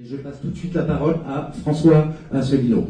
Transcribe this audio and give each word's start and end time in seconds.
Et 0.00 0.06
je 0.06 0.16
passe 0.16 0.40
tout 0.40 0.50
de 0.50 0.56
suite 0.56 0.74
la 0.74 0.84
parole 0.84 1.16
à 1.26 1.50
François 1.60 2.12
Asselineau. 2.32 2.86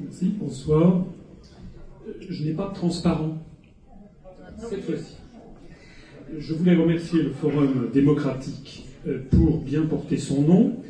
Merci, 0.00 0.34
bonsoir. 0.40 1.04
Je 2.28 2.44
n'ai 2.44 2.54
pas 2.54 2.70
de 2.70 2.74
transparent 2.74 3.38
cette 4.68 4.82
fois-ci. 4.84 5.16
Je 6.36 6.54
voulais 6.54 6.74
remercier 6.74 7.22
le 7.22 7.30
Forum 7.30 7.88
démocratique 7.92 8.88
euh, 9.06 9.20
pour 9.30 9.58
bien 9.58 9.82
porter 9.82 10.16
son 10.16 10.42
nom 10.42 10.82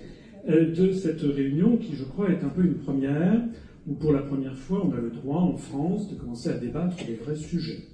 de 0.49 0.93
cette 0.93 1.23
réunion 1.23 1.77
qui, 1.77 1.95
je 1.95 2.05
crois, 2.05 2.31
est 2.31 2.43
un 2.43 2.49
peu 2.49 2.65
une 2.65 2.75
première, 2.75 3.41
où 3.87 3.95
pour 3.95 4.13
la 4.13 4.23
première 4.23 4.57
fois, 4.57 4.85
on 4.85 4.93
a 4.93 5.01
le 5.01 5.11
droit 5.11 5.41
en 5.41 5.57
France 5.57 6.11
de 6.11 6.17
commencer 6.17 6.51
à 6.51 6.59
débattre 6.59 6.97
des 7.07 7.15
vrais 7.15 7.37
sujets. 7.37 7.85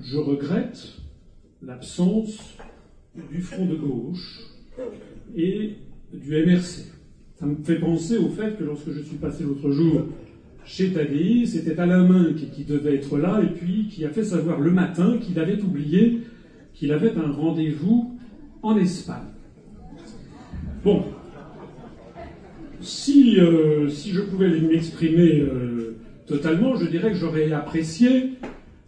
Je 0.00 0.16
regrette 0.16 0.96
l'absence 1.62 2.56
du 3.30 3.40
Front 3.40 3.66
de 3.66 3.74
gauche 3.74 4.40
et 5.36 5.74
du 6.12 6.30
MRC. 6.30 6.86
Ça 7.38 7.46
me 7.46 7.56
fait 7.62 7.78
penser 7.78 8.16
au 8.16 8.28
fait 8.28 8.56
que 8.56 8.64
lorsque 8.64 8.90
je 8.90 9.00
suis 9.00 9.16
passé 9.16 9.44
l'autre 9.44 9.70
jour 9.70 10.06
chez 10.64 10.92
Tadei, 10.92 11.46
c'était 11.46 11.78
Alain 11.78 12.34
qui 12.34 12.64
devait 12.64 12.96
être 12.96 13.16
là 13.16 13.40
et 13.42 13.54
puis 13.54 13.88
qui 13.88 14.04
a 14.04 14.10
fait 14.10 14.24
savoir 14.24 14.60
le 14.60 14.70
matin 14.70 15.18
qu'il 15.18 15.38
avait 15.38 15.60
oublié 15.60 16.20
qu'il 16.74 16.92
avait 16.92 17.16
un 17.16 17.32
rendez-vous 17.32 18.18
en 18.62 18.76
Espagne. 18.76 19.24
Bon, 20.84 21.04
si, 22.88 23.38
euh, 23.38 23.88
si 23.88 24.10
je 24.10 24.22
pouvais 24.22 24.48
m'exprimer 24.48 25.40
euh, 25.40 25.96
totalement, 26.26 26.74
je 26.76 26.86
dirais 26.86 27.10
que 27.10 27.18
j'aurais 27.18 27.52
apprécié 27.52 28.30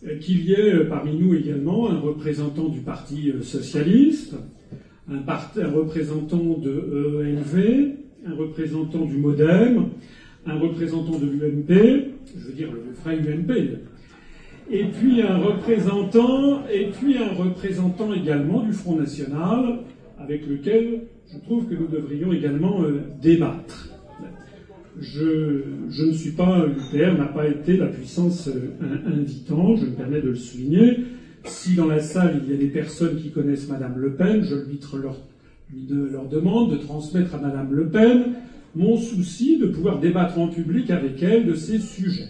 euh, 0.07 0.19
qu'il 0.19 0.45
y 0.47 0.55
ait 0.55 0.85
parmi 0.87 1.15
nous 1.17 1.35
également 1.35 1.91
un 1.91 2.01
représentant 2.01 2.69
du 2.69 2.81
Parti 2.81 3.33
socialiste, 3.43 4.35
un, 5.11 5.21
représentant 5.71 6.59
de 6.59 7.25
ENV, 7.27 7.95
un 8.27 8.35
représentant 8.35 9.05
du 9.05 9.19
MoDem, 9.19 9.89
un 10.47 10.59
représentant 10.59 11.19
de 11.19 11.27
l'UMP, 11.27 12.13
je 12.39 12.47
veux 12.47 12.53
dire 12.55 12.69
le 12.73 12.83
vrai 13.03 13.19
UMP, 13.19 13.81
et 14.71 14.85
puis 14.85 15.21
un 15.21 15.39
représentant, 15.39 16.63
et 16.73 16.87
puis 16.87 17.19
un 17.19 17.35
représentant 17.35 18.15
également 18.15 18.63
du 18.63 18.73
Front 18.73 18.97
National, 18.97 19.81
avec 20.19 20.47
lequel 20.47 21.03
je 21.33 21.39
trouve 21.39 21.67
que 21.67 21.75
nous 21.75 21.89
devrions 21.89 22.33
également 22.33 22.83
débattre. 23.21 23.90
Je, 25.01 25.63
je, 25.89 26.05
ne 26.05 26.13
suis 26.13 26.33
pas, 26.33 26.67
l'UPR 26.67 27.17
n'a 27.17 27.27
pas 27.27 27.49
été 27.49 27.77
la 27.77 27.87
puissance 27.87 28.49
euh, 28.49 28.77
invitante, 29.07 29.79
je 29.79 29.87
me 29.87 29.93
permets 29.93 30.21
de 30.21 30.29
le 30.29 30.35
souligner. 30.35 30.99
Si 31.45 31.75
dans 31.75 31.87
la 31.87 32.01
salle 32.01 32.43
il 32.45 32.53
y 32.53 32.55
a 32.55 32.59
des 32.59 32.69
personnes 32.69 33.17
qui 33.17 33.31
connaissent 33.31 33.69
Madame 33.69 33.95
Le 33.97 34.13
Pen, 34.13 34.45
je 34.45 34.57
lui 34.57 34.79
leur, 35.01 35.17
leur 35.89 36.29
demande 36.29 36.73
de 36.73 36.77
transmettre 36.77 37.35
à 37.35 37.39
Madame 37.39 37.73
Le 37.73 37.89
Pen 37.89 38.35
mon 38.75 38.99
souci 38.99 39.59
de 39.59 39.67
pouvoir 39.67 39.99
débattre 39.99 40.39
en 40.39 40.49
public 40.49 40.91
avec 40.91 41.23
elle 41.23 41.47
de 41.47 41.55
ces 41.55 41.79
sujets. 41.79 42.29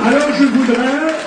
Alors 0.00 0.32
je 0.32 0.44
voudrais, 0.44 1.17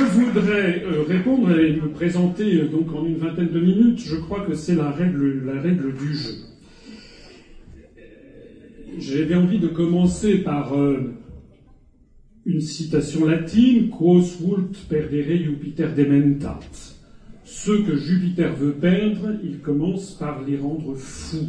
je 0.00 0.20
voudrais 0.20 0.82
euh, 0.84 1.02
répondre 1.02 1.58
et 1.58 1.74
me 1.74 1.88
présenter 1.88 2.60
euh, 2.60 2.68
donc 2.68 2.92
en 2.94 3.06
une 3.06 3.16
vingtaine 3.16 3.48
de 3.48 3.60
minutes. 3.60 4.00
Je 4.04 4.16
crois 4.16 4.40
que 4.40 4.54
c'est 4.54 4.74
la 4.74 4.90
règle, 4.90 5.44
la 5.44 5.60
règle 5.60 5.94
du 5.94 6.14
jeu. 6.14 6.34
J'avais 8.98 9.34
envie 9.34 9.58
de 9.58 9.68
commencer 9.68 10.38
par 10.38 10.74
euh, 10.74 11.14
une 12.44 12.60
citation 12.60 13.26
latine 13.26 13.90
Quos 13.90 14.38
vult 14.40 14.76
perdere 14.88 15.36
Jupiter 15.36 15.94
dementat. 15.94 16.60
Ceux 17.44 17.82
que 17.82 17.96
Jupiter 17.96 18.54
veut 18.54 18.72
perdre, 18.72 19.36
il 19.44 19.60
commence 19.60 20.12
par 20.12 20.42
les 20.42 20.56
rendre 20.56 20.94
fous. 20.94 21.48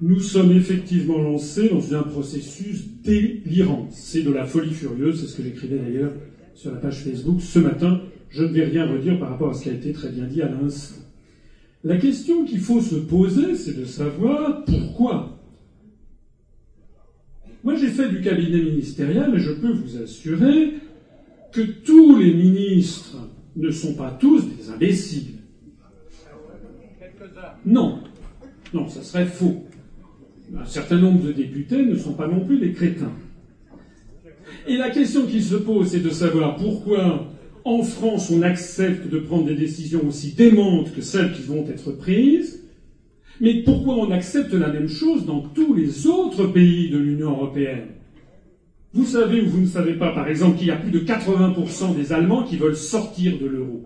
Nous 0.00 0.20
sommes 0.20 0.52
effectivement 0.52 1.18
lancés 1.18 1.68
dans 1.68 1.94
un 1.94 2.02
processus 2.02 2.84
délirant. 3.02 3.88
C'est 3.90 4.22
de 4.22 4.32
la 4.32 4.46
folie 4.46 4.72
furieuse, 4.72 5.20
c'est 5.20 5.26
ce 5.26 5.36
que 5.36 5.42
j'écrivais 5.42 5.78
d'ailleurs 5.78 6.12
sur 6.58 6.72
la 6.72 6.78
page 6.78 7.04
Facebook 7.04 7.40
ce 7.40 7.60
matin. 7.60 8.00
Je 8.30 8.42
ne 8.42 8.48
vais 8.48 8.64
rien 8.64 8.90
redire 8.90 9.18
par 9.20 9.30
rapport 9.30 9.50
à 9.50 9.54
ce 9.54 9.62
qui 9.62 9.70
a 9.70 9.74
été 9.74 9.92
très 9.92 10.10
bien 10.10 10.24
dit 10.24 10.42
à 10.42 10.48
l'instant. 10.48 11.00
La 11.84 11.96
question 11.96 12.44
qu'il 12.44 12.58
faut 12.58 12.80
se 12.80 12.96
poser, 12.96 13.54
c'est 13.54 13.78
de 13.78 13.84
savoir 13.84 14.64
pourquoi. 14.64 15.38
Moi, 17.62 17.76
j'ai 17.76 17.86
fait 17.86 18.08
du 18.08 18.20
cabinet 18.20 18.60
ministériel 18.60 19.34
et 19.36 19.38
je 19.38 19.52
peux 19.52 19.70
vous 19.70 20.02
assurer 20.02 20.74
que 21.52 21.60
tous 21.60 22.18
les 22.18 22.34
ministres 22.34 23.16
ne 23.54 23.70
sont 23.70 23.94
pas 23.94 24.10
tous 24.10 24.42
des 24.42 24.68
imbéciles. 24.70 25.36
Non, 27.64 28.00
non, 28.74 28.88
ça 28.88 29.02
serait 29.02 29.26
faux. 29.26 29.64
Un 30.56 30.64
certain 30.64 30.98
nombre 30.98 31.24
de 31.24 31.32
députés 31.32 31.84
ne 31.84 31.94
sont 31.94 32.14
pas 32.14 32.26
non 32.26 32.44
plus 32.44 32.58
des 32.58 32.72
crétins. 32.72 33.12
Et 34.66 34.76
la 34.76 34.90
question 34.90 35.26
qui 35.26 35.42
se 35.42 35.56
pose, 35.56 35.88
c'est 35.88 36.00
de 36.00 36.10
savoir 36.10 36.56
pourquoi 36.56 37.26
en 37.64 37.82
France 37.82 38.30
on 38.30 38.42
accepte 38.42 39.08
de 39.08 39.18
prendre 39.18 39.46
des 39.46 39.54
décisions 39.54 40.06
aussi 40.06 40.32
démentes 40.32 40.92
que 40.94 41.00
celles 41.00 41.32
qui 41.32 41.42
vont 41.42 41.66
être 41.66 41.92
prises, 41.92 42.64
mais 43.40 43.62
pourquoi 43.62 43.94
on 43.94 44.10
accepte 44.10 44.52
la 44.52 44.68
même 44.68 44.88
chose 44.88 45.24
dans 45.24 45.40
tous 45.40 45.74
les 45.74 46.06
autres 46.06 46.46
pays 46.46 46.90
de 46.90 46.98
l'Union 46.98 47.30
européenne? 47.30 47.88
Vous 48.92 49.04
savez 49.04 49.40
ou 49.40 49.46
vous 49.48 49.60
ne 49.60 49.66
savez 49.66 49.94
pas, 49.94 50.12
par 50.12 50.28
exemple, 50.28 50.58
qu'il 50.58 50.66
y 50.66 50.70
a 50.70 50.76
plus 50.76 50.90
de 50.90 51.00
80% 51.00 51.94
des 51.94 52.12
Allemands 52.12 52.42
qui 52.42 52.56
veulent 52.56 52.74
sortir 52.74 53.38
de 53.38 53.46
l'euro. 53.46 53.84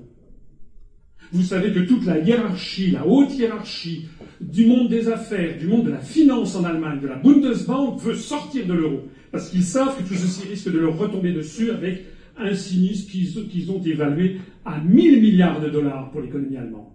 Vous 1.33 1.43
savez 1.43 1.73
que 1.73 1.81
toute 1.81 2.07
la 2.07 2.19
hiérarchie, 2.19 2.93
la 2.93 3.07
haute 3.07 3.37
hiérarchie 3.37 4.07
du 4.43 4.67
monde 4.67 4.89
des 4.89 5.09
affaires, 5.09 5.59
du 5.59 5.67
monde 5.67 5.87
de 5.87 5.91
la 5.91 5.99
finance 5.99 6.57
en 6.57 6.65
Allemagne, 6.65 7.01
de 7.01 7.07
la 7.07 7.17
Bundesbank, 7.17 8.01
veut 8.01 8.15
sortir 8.15 8.67
de 8.67 8.75
l'euro. 8.75 9.09
Parce 9.31 9.49
qu'ils 9.49 9.63
savent 9.63 9.97
que 9.97 10.09
tout 10.09 10.15
ceci 10.15 10.47
risque 10.49 10.71
de 10.71 10.79
leur 10.79 10.99
retomber 10.99 11.33
dessus 11.33 11.71
avec 11.71 12.05
un 12.37 12.55
sinistre 12.55 13.11
qu'ils 13.13 13.71
ont 13.71 13.83
évalué 13.83 14.39
à 14.65 14.81
1000 14.81 15.21
milliards 15.21 15.61
de 15.61 15.69
dollars 15.69 16.11
pour 16.11 16.21
l'économie 16.21 16.57
allemande. 16.57 16.93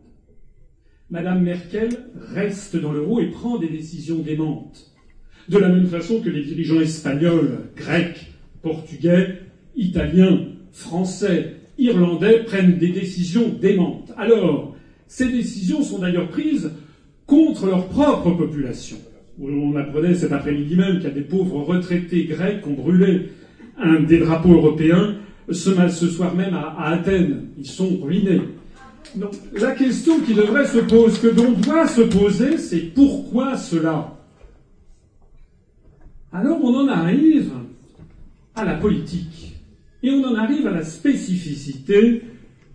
Madame 1.10 1.42
Merkel 1.42 1.90
reste 2.34 2.76
dans 2.76 2.92
l'euro 2.92 3.22
et 3.22 3.28
prend 3.28 3.58
des 3.58 3.70
décisions 3.70 4.20
démentes. 4.20 4.92
De 5.48 5.58
la 5.58 5.70
même 5.70 5.88
façon 5.88 6.20
que 6.20 6.30
les 6.30 6.44
dirigeants 6.44 6.82
espagnols, 6.82 7.70
grecs, 7.78 8.34
portugais, 8.62 9.40
italiens, 9.76 10.48
français, 10.72 11.56
irlandais 11.78 12.44
prennent 12.44 12.78
des 12.78 12.92
décisions 12.92 13.48
démentes. 13.50 14.12
Alors, 14.18 14.76
ces 15.08 15.30
décisions 15.30 15.82
sont 15.82 16.00
d'ailleurs 16.00 16.30
prises 16.30 16.72
contre 17.28 17.68
leur 17.68 17.88
propre 17.90 18.32
population. 18.32 18.98
On 19.40 19.76
apprenait 19.76 20.16
cet 20.16 20.32
après-midi 20.32 20.76
même 20.76 20.96
qu'il 20.96 21.04
y 21.04 21.12
a 21.12 21.12
des 21.12 21.22
pauvres 21.22 21.62
retraités 21.62 22.24
grecs 22.24 22.64
qui 22.64 22.70
ont 22.70 22.74
brûlé 22.74 23.30
un 23.78 24.00
des 24.00 24.18
drapeaux 24.18 24.54
européens 24.54 25.16
ce, 25.52 25.72
ce 25.90 26.08
soir 26.08 26.34
même 26.34 26.56
à, 26.56 26.70
à, 26.70 26.94
Athènes. 26.94 27.50
Ils 27.58 27.68
sont 27.68 27.98
ruinés. 28.02 28.42
Donc, 29.16 29.34
la 29.54 29.74
question 29.74 30.20
qui 30.22 30.34
devrait 30.34 30.66
se 30.66 30.80
poser, 30.80 31.20
que 31.20 31.28
l'on 31.28 31.52
doit 31.52 31.88
se 31.88 32.02
poser, 32.02 32.58
c'est 32.58 32.94
pourquoi 32.94 33.56
cela? 33.56 34.18
Alors 36.34 36.60
on 36.64 36.76
en 36.76 36.88
arrive 36.88 37.52
à 38.56 38.66
la 38.66 38.76
politique. 38.76 39.56
Et 40.04 40.10
on 40.12 40.24
en 40.26 40.36
arrive 40.36 40.68
à 40.68 40.72
la 40.72 40.84
spécificité 40.84 42.22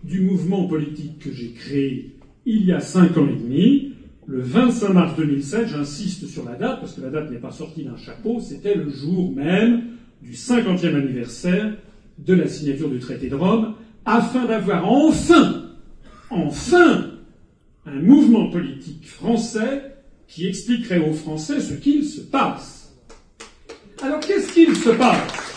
du 0.03 0.21
mouvement 0.21 0.65
politique 0.67 1.19
que 1.19 1.31
j'ai 1.31 1.51
créé 1.51 2.13
il 2.45 2.65
y 2.65 2.71
a 2.71 2.79
cinq 2.79 3.17
ans 3.17 3.27
et 3.27 3.35
demi, 3.35 3.92
le 4.25 4.41
25 4.41 4.89
mars 4.89 5.15
2007, 5.17 5.67
j'insiste 5.67 6.27
sur 6.27 6.45
la 6.45 6.55
date 6.55 6.79
parce 6.79 6.93
que 6.93 7.01
la 7.01 7.09
date 7.09 7.31
n'est 7.31 7.39
pas 7.39 7.51
sortie 7.51 7.83
d'un 7.83 7.97
chapeau, 7.97 8.39
c'était 8.39 8.75
le 8.75 8.89
jour 8.89 9.31
même 9.31 9.83
du 10.21 10.33
50e 10.33 10.95
anniversaire 10.95 11.75
de 12.17 12.33
la 12.33 12.47
signature 12.47 12.89
du 12.89 12.99
traité 12.99 13.27
de 13.27 13.35
Rome, 13.35 13.75
afin 14.05 14.45
d'avoir 14.45 14.89
enfin, 14.89 15.63
enfin, 16.29 17.11
un 17.85 17.99
mouvement 18.01 18.49
politique 18.49 19.07
français 19.07 19.93
qui 20.27 20.47
expliquerait 20.47 20.99
aux 20.99 21.13
Français 21.13 21.59
ce 21.59 21.73
qu'il 21.73 22.05
se 22.05 22.21
passe. 22.21 22.95
Alors 24.01 24.19
qu'est-ce 24.19 24.53
qu'il 24.53 24.75
se 24.75 24.89
passe? 24.91 25.53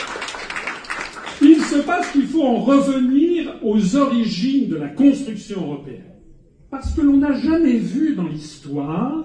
Il 1.43 1.61
se 1.61 1.77
passe 1.83 2.11
qu'il 2.13 2.27
faut 2.27 2.43
en 2.43 2.57
revenir 2.57 3.57
aux 3.63 3.97
origines 3.97 4.69
de 4.69 4.77
la 4.77 4.89
construction 4.89 5.63
européenne. 5.63 6.16
Parce 6.77 6.93
que 6.93 7.01
l'on 7.01 7.17
n'a 7.17 7.33
jamais 7.33 7.79
vu 7.79 8.15
dans 8.15 8.29
l'histoire 8.29 9.25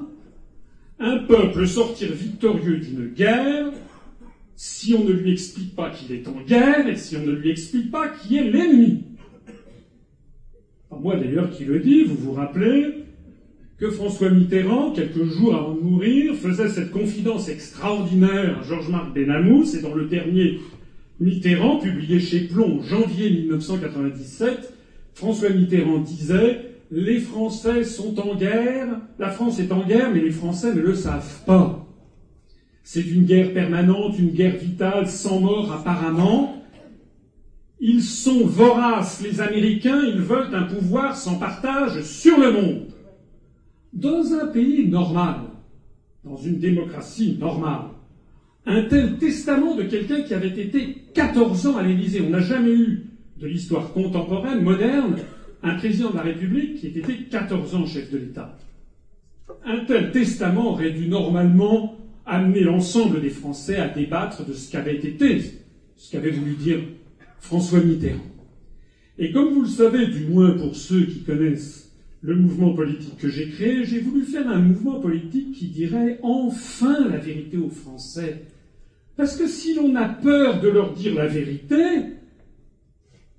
un 1.00 1.18
peuple 1.18 1.68
sortir 1.68 2.10
victorieux 2.14 2.78
d'une 2.78 3.08
guerre 3.08 3.74
si 4.56 4.94
on 4.94 5.04
ne 5.04 5.12
lui 5.12 5.34
explique 5.34 5.76
pas 5.76 5.90
qu'il 5.90 6.16
est 6.16 6.30
en 6.30 6.40
guerre 6.48 6.88
et 6.88 6.96
si 6.96 7.18
on 7.18 7.26
ne 7.26 7.34
lui 7.34 7.52
explique 7.52 7.92
pas 7.92 8.08
qui 8.08 8.38
est 8.38 8.50
l'ennemi. 8.50 9.04
Moi 10.98 11.18
d'ailleurs 11.18 11.50
qui 11.50 11.66
le 11.66 11.80
dis, 11.80 12.04
vous 12.04 12.16
vous 12.16 12.32
rappelez, 12.32 13.04
que 13.78 13.90
François 13.90 14.30
Mitterrand, 14.30 14.94
quelques 14.94 15.26
jours 15.26 15.54
avant 15.54 15.76
de 15.76 15.82
mourir, 15.82 16.34
faisait 16.36 16.70
cette 16.70 16.92
confidence 16.92 17.50
extraordinaire 17.50 18.60
à 18.60 18.64
Georges-Marc 18.64 19.14
Benamou, 19.14 19.66
c'est 19.66 19.82
dans 19.82 19.94
le 19.94 20.06
dernier 20.06 20.58
Mitterrand, 21.20 21.80
publié 21.80 22.22
chez 22.22 22.48
Plomb, 22.48 22.82
janvier 22.82 23.30
1997, 23.30 24.74
François 25.16 25.50
Mitterrand 25.50 26.00
disait 26.00 26.71
Les 26.92 27.22
Français 27.22 27.86
sont 27.86 28.20
en 28.20 28.36
guerre, 28.36 29.00
la 29.18 29.30
France 29.30 29.60
est 29.60 29.72
en 29.72 29.86
guerre, 29.86 30.12
mais 30.14 30.20
les 30.20 30.32
Français 30.32 30.76
ne 30.76 30.82
le 30.82 30.94
savent 30.94 31.46
pas. 31.46 31.88
C'est 32.84 33.06
une 33.08 33.24
guerre 33.24 33.54
permanente, 33.54 34.20
une 34.20 34.32
guerre 34.32 34.58
vitale, 34.58 35.08
sans 35.08 35.40
mort 35.40 35.72
apparemment. 35.72 36.62
Ils 37.80 38.04
sont 38.04 38.46
voraces, 38.46 39.22
les 39.24 39.40
Américains, 39.40 40.02
ils 40.06 40.20
veulent 40.20 40.54
un 40.54 40.64
pouvoir 40.64 41.16
sans 41.16 41.36
partage 41.36 42.02
sur 42.02 42.38
le 42.38 42.52
monde. 42.52 42.88
Dans 43.94 44.34
un 44.34 44.48
pays 44.48 44.90
normal, 44.90 45.38
dans 46.26 46.38
une 46.38 46.60
démocratie 46.60 47.38
normale, 47.40 47.86
un 48.66 48.84
tel 48.84 49.18
testament 49.18 49.76
de 49.76 49.84
quelqu'un 49.84 50.24
qui 50.24 50.34
avait 50.34 50.50
été 50.50 51.06
14 51.14 51.68
ans 51.68 51.78
à 51.78 51.84
l'Élysée, 51.84 52.22
on 52.22 52.32
n'a 52.32 52.42
jamais 52.42 52.74
eu 52.74 53.08
de 53.38 53.48
l'histoire 53.48 53.94
contemporaine, 53.94 54.62
moderne, 54.62 55.16
un 55.64 55.76
président 55.76 56.10
de 56.10 56.18
la 56.18 56.24
République 56.24 56.80
qui 56.80 56.88
ait 56.88 56.90
été 56.90 57.24
14 57.30 57.76
ans 57.76 57.86
chef 57.86 58.12
de 58.12 58.18
l'État. 58.18 58.58
Un 59.66 59.86
tel 59.86 60.12
testament 60.12 60.72
aurait 60.72 60.92
dû 60.92 61.08
normalement 61.08 61.98
amener 62.26 62.62
l'ensemble 62.62 63.22
des 63.22 63.30
Français 63.30 63.78
à 63.78 63.90
débattre 63.90 64.46
de 64.46 64.54
ce 64.54 64.72
qu'avait 64.72 64.96
été, 64.96 65.42
ce 65.98 66.12
qu'avait 66.12 66.32
voulu 66.32 66.56
dire 66.56 66.80
François 67.40 67.82
Mitterrand. 67.82 68.20
Et 69.18 69.32
comme 69.32 69.54
vous 69.54 69.62
le 69.62 69.68
savez, 69.68 70.08
du 70.08 70.26
moins 70.26 70.52
pour 70.52 70.76
ceux 70.76 71.06
qui 71.06 71.24
connaissent 71.24 71.92
le 72.22 72.36
mouvement 72.36 72.74
politique 72.74 73.18
que 73.18 73.30
j'ai 73.30 73.50
créé, 73.50 73.84
j'ai 73.84 74.00
voulu 74.00 74.24
faire 74.24 74.48
un 74.48 74.60
mouvement 74.60 75.00
politique 75.00 75.54
qui 75.54 75.68
dirait 75.68 76.20
enfin 76.24 77.08
la 77.08 77.18
vérité 77.18 77.58
aux 77.58 77.70
Français. 77.70 78.46
Parce 79.18 79.36
que 79.36 79.48
si 79.48 79.76
l'on 79.76 79.96
a 79.96 80.08
peur 80.08 80.62
de 80.62 80.70
leur 80.70 80.94
dire 80.94 81.16
la 81.16 81.28
vérité, 81.28 81.76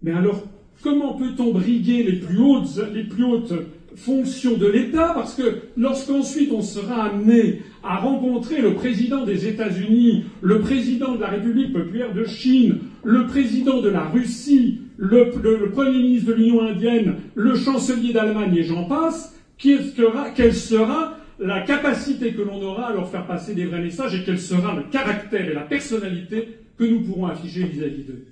mais 0.03 0.13
alors 0.13 0.47
comment 0.83 1.15
peut-on 1.15 1.53
briguer 1.53 2.03
les 2.03 2.17
plus 2.17 2.39
hautes, 2.39 2.81
les 2.95 3.05
plus 3.05 3.25
hautes 3.25 3.53
fonctions 3.97 4.57
de 4.57 4.67
l'État? 4.67 5.13
Parce 5.15 5.35
que 5.35 5.61
lorsqu'ensuite 5.77 6.53
on 6.53 6.63
sera 6.63 7.05
amené 7.05 7.63
à 7.83 7.99
rencontrer 7.99 8.61
le 8.61 8.75
président 8.75 9.25
des 9.25 9.47
États-Unis, 9.47 10.25
le 10.41 10.61
président 10.61 11.15
de 11.15 11.21
la 11.21 11.29
République 11.29 11.73
populaire 11.73 12.15
de 12.15 12.25
Chine, 12.25 12.79
le 13.05 13.27
président 13.27 13.81
de 13.81 13.89
la 13.89 14.05
Russie, 14.05 14.79
le, 14.97 15.31
Premier 15.71 15.99
ministre 15.99 16.29
de 16.29 16.35
l'Union 16.35 16.63
indienne, 16.63 17.17
le 17.35 17.55
chancelier 17.55 18.13
d'Allemagne 18.13 18.55
et 18.57 18.63
j'en 18.63 18.85
passe, 18.85 19.35
quelle 19.59 19.85
sera, 19.85 20.31
quelle 20.31 20.55
sera 20.55 21.17
la 21.39 21.61
capacité 21.61 22.33
que 22.33 22.43
l'on 22.43 22.63
aura 22.63 22.89
à 22.89 22.93
leur 22.93 23.09
faire 23.11 23.27
passer 23.27 23.55
des 23.55 23.65
vrais 23.65 23.81
messages 23.81 24.15
et 24.15 24.23
quel 24.25 24.39
sera 24.39 24.77
le 24.77 24.85
caractère 24.85 25.49
et 25.49 25.55
la 25.55 25.63
personnalité 25.63 26.49
que 26.79 26.85
nous 26.85 27.01
pourrons 27.01 27.27
afficher 27.27 27.65
vis-à-vis 27.65 28.05
d'eux? 28.05 28.27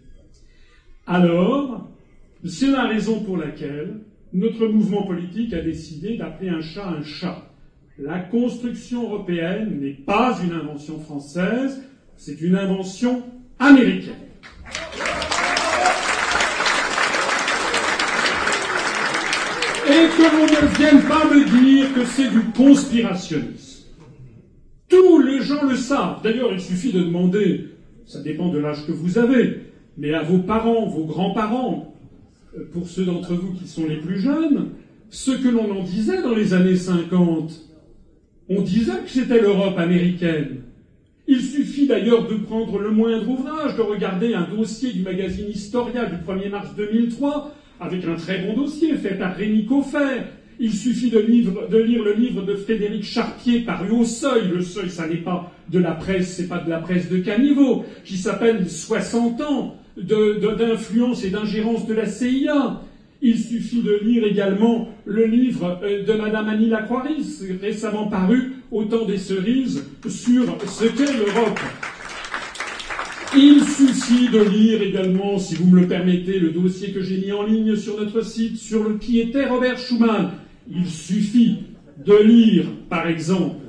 Alors, 1.07 1.89
c'est 2.45 2.71
la 2.71 2.85
raison 2.85 3.21
pour 3.21 3.37
laquelle 3.37 4.01
notre 4.33 4.67
mouvement 4.67 5.03
politique 5.03 5.53
a 5.53 5.61
décidé 5.61 6.17
d'appeler 6.17 6.51
un 6.51 6.61
chat 6.61 6.89
un 6.89 7.03
chat. 7.03 7.51
La 7.99 8.21
construction 8.21 9.03
européenne 9.03 9.79
n'est 9.81 9.93
pas 9.93 10.39
une 10.43 10.53
invention 10.53 10.99
française, 11.01 11.83
c'est 12.17 12.41
une 12.41 12.55
invention 12.55 13.23
américaine. 13.59 14.15
Et 19.87 20.09
que 20.17 20.23
l'on 20.23 20.45
ne 20.45 20.77
vienne 20.77 21.03
pas 21.03 21.25
me 21.27 21.45
dire 21.63 21.93
que 21.93 22.05
c'est 22.05 22.31
du 22.31 22.41
conspirationnisme. 22.57 23.85
Tous 24.89 25.21
les 25.21 25.43
gens 25.43 25.65
le 25.65 25.77
savent. 25.77 26.23
D'ailleurs, 26.23 26.53
il 26.53 26.61
suffit 26.61 26.93
de 26.93 27.01
demander, 27.01 27.67
ça 28.07 28.23
dépend 28.23 28.49
de 28.49 28.59
l'âge 28.59 28.87
que 28.87 28.93
vous 28.93 29.19
avez, 29.19 29.61
mais 29.99 30.15
à 30.15 30.23
vos 30.23 30.39
parents, 30.39 30.87
vos 30.87 31.05
grands-parents, 31.05 31.91
pour 32.73 32.89
ceux 32.89 33.05
d'entre 33.05 33.35
vous 33.35 33.55
qui 33.55 33.67
sont 33.67 33.87
les 33.87 33.97
plus 33.97 34.21
jeunes, 34.21 34.71
ce 35.11 35.31
que 35.31 35.49
l'on 35.49 35.71
en 35.71 35.83
disait 35.83 36.23
dans 36.23 36.35
les 36.35 36.55
années 36.55 36.77
50. 36.77 37.53
On 38.49 38.63
disait 38.63 39.03
que 39.05 39.11
c'était 39.11 39.41
l'Europe 39.41 39.79
américaine. 39.79 40.63
Il 41.29 41.41
suffit 41.41 41.87
d'ailleurs 41.87 42.27
de 42.27 42.35
prendre 42.35 42.79
le 42.79 42.91
moindre 42.91 43.29
ouvrage, 43.29 43.77
de 43.77 43.83
regarder 43.83 44.35
un 44.35 44.49
dossier 44.49 44.93
du 44.93 45.03
magazine 45.03 45.49
Historia 45.49 46.07
du 46.07 46.17
1er 46.17 46.51
mars 46.51 46.75
2003 46.77 47.55
avec 47.81 48.05
un 48.05 48.15
très 48.15 48.39
bon 48.39 48.55
dossier 48.55 48.95
fait 48.97 49.15
par 49.15 49.35
Rémi 49.37 49.65
Coffer. 49.65 50.23
Il 50.59 50.73
suffit 50.73 51.11
de, 51.11 51.21
de, 51.71 51.79
lire 51.79 52.03
le 52.03 52.13
livre 52.13 52.43
de 52.43 52.55
Frédéric 52.55 53.05
Charpier 53.05 53.61
paru 53.61 53.91
au 53.91 54.05
Seuil. 54.05 54.49
Le 54.49 54.61
Seuil, 54.61 54.91
ça 54.91 55.09
n'est 55.09 55.17
pas 55.17 55.51
de 55.71 55.79
la 55.79 55.93
presse, 55.93 56.35
c'est 56.35 56.49
pas 56.49 56.59
de 56.59 56.69
la 56.69 56.79
presse 56.79 57.09
de 57.09 57.19
caniveau, 57.19 57.85
qui 58.05 58.19
s'appelle 58.19 58.69
60 58.69 59.41
ans 59.41 59.80
d'influence 60.03 61.25
et 61.25 61.31
d'ingérence 61.31 61.87
de 61.87 61.95
la 61.95 62.07
CIA. 62.07 62.83
Il 63.23 63.39
suffit 63.39 63.83
de 63.83 64.01
lire 64.03 64.25
également 64.25 64.89
le 65.05 65.27
livre 65.27 65.79
euh, 65.83 66.05
de 66.05 66.13
Madame 66.15 66.49
Annie 66.49 66.69
Lacroix-Ris, 66.69 67.41
récemment 67.61 68.07
paru 68.07 68.55
au 68.71 68.85
temps 68.85 69.05
des 69.05 69.19
cerises, 69.19 69.85
sur 70.09 70.57
ce 70.67 70.87
qu'est 70.87 71.13
l'Europe. 71.13 71.61
Il 73.37 73.63
suffit 73.63 74.29
de 74.29 74.41
lire 74.41 74.83
également, 74.83 75.39
si 75.39 75.55
vous 75.55 75.67
me 75.67 75.81
le 75.81 75.87
permettez, 75.87 76.39
le 76.41 76.51
dossier 76.51 76.93
que 76.93 77.01
j'ai 77.01 77.19
mis 77.19 77.31
en 77.31 77.45
ligne 77.45 77.77
sur 77.77 78.01
notre 78.01 78.23
site 78.23 78.57
sur 78.57 78.83
le 78.83 78.97
qui 78.97 79.21
était 79.21 79.47
Robert 79.47 79.79
Schuman. 79.79 80.33
Il 80.69 80.87
suffit 80.87 81.59
de 82.05 82.17
lire, 82.17 82.65
par 82.89 83.07
exemple, 83.07 83.60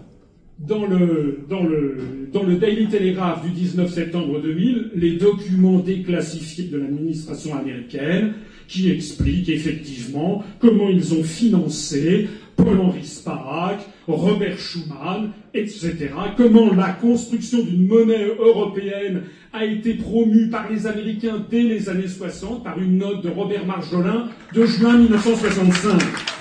dans 0.68 0.86
le, 0.86 2.58
Daily 2.60 2.88
Telegraph 2.88 3.44
du 3.44 3.52
19 3.52 3.92
septembre 3.92 4.42
2000, 4.42 4.92
les 4.96 5.14
documents 5.14 5.80
déclassifiés 5.80 6.66
de 6.66 6.78
l'administration 6.78 7.58
américaine 7.58 8.34
qui 8.68 8.90
expliquent 8.90 9.50
effectivement 9.50 10.44
comment 10.60 10.90
ils 10.90 11.14
ont 11.14 11.24
financé 11.24 12.30
Paul-Henri 12.56 13.06
Spaak, 13.06 13.80
Robert 14.08 14.58
Schuman, 14.60 15.32
etc. 15.54 16.10
Comment 16.38 16.74
la 16.74 16.90
construction 16.90 17.64
d'une 17.64 17.88
monnaie 17.88 18.28
européenne 18.40 19.24
a 19.52 19.66
été 19.66 19.96
promue 19.96 20.50
par 20.50 20.72
les 20.72 20.86
Américains 20.86 21.44
dès 21.50 21.64
les 21.64 21.90
années 21.90 22.08
60 22.08 22.64
par 22.64 22.80
une 22.80 22.98
note 22.98 23.24
de 23.24 23.30
Robert 23.30 23.66
Marjolin 23.66 24.30
de 24.54 24.66
juin 24.66 24.98
1965. 24.98 26.41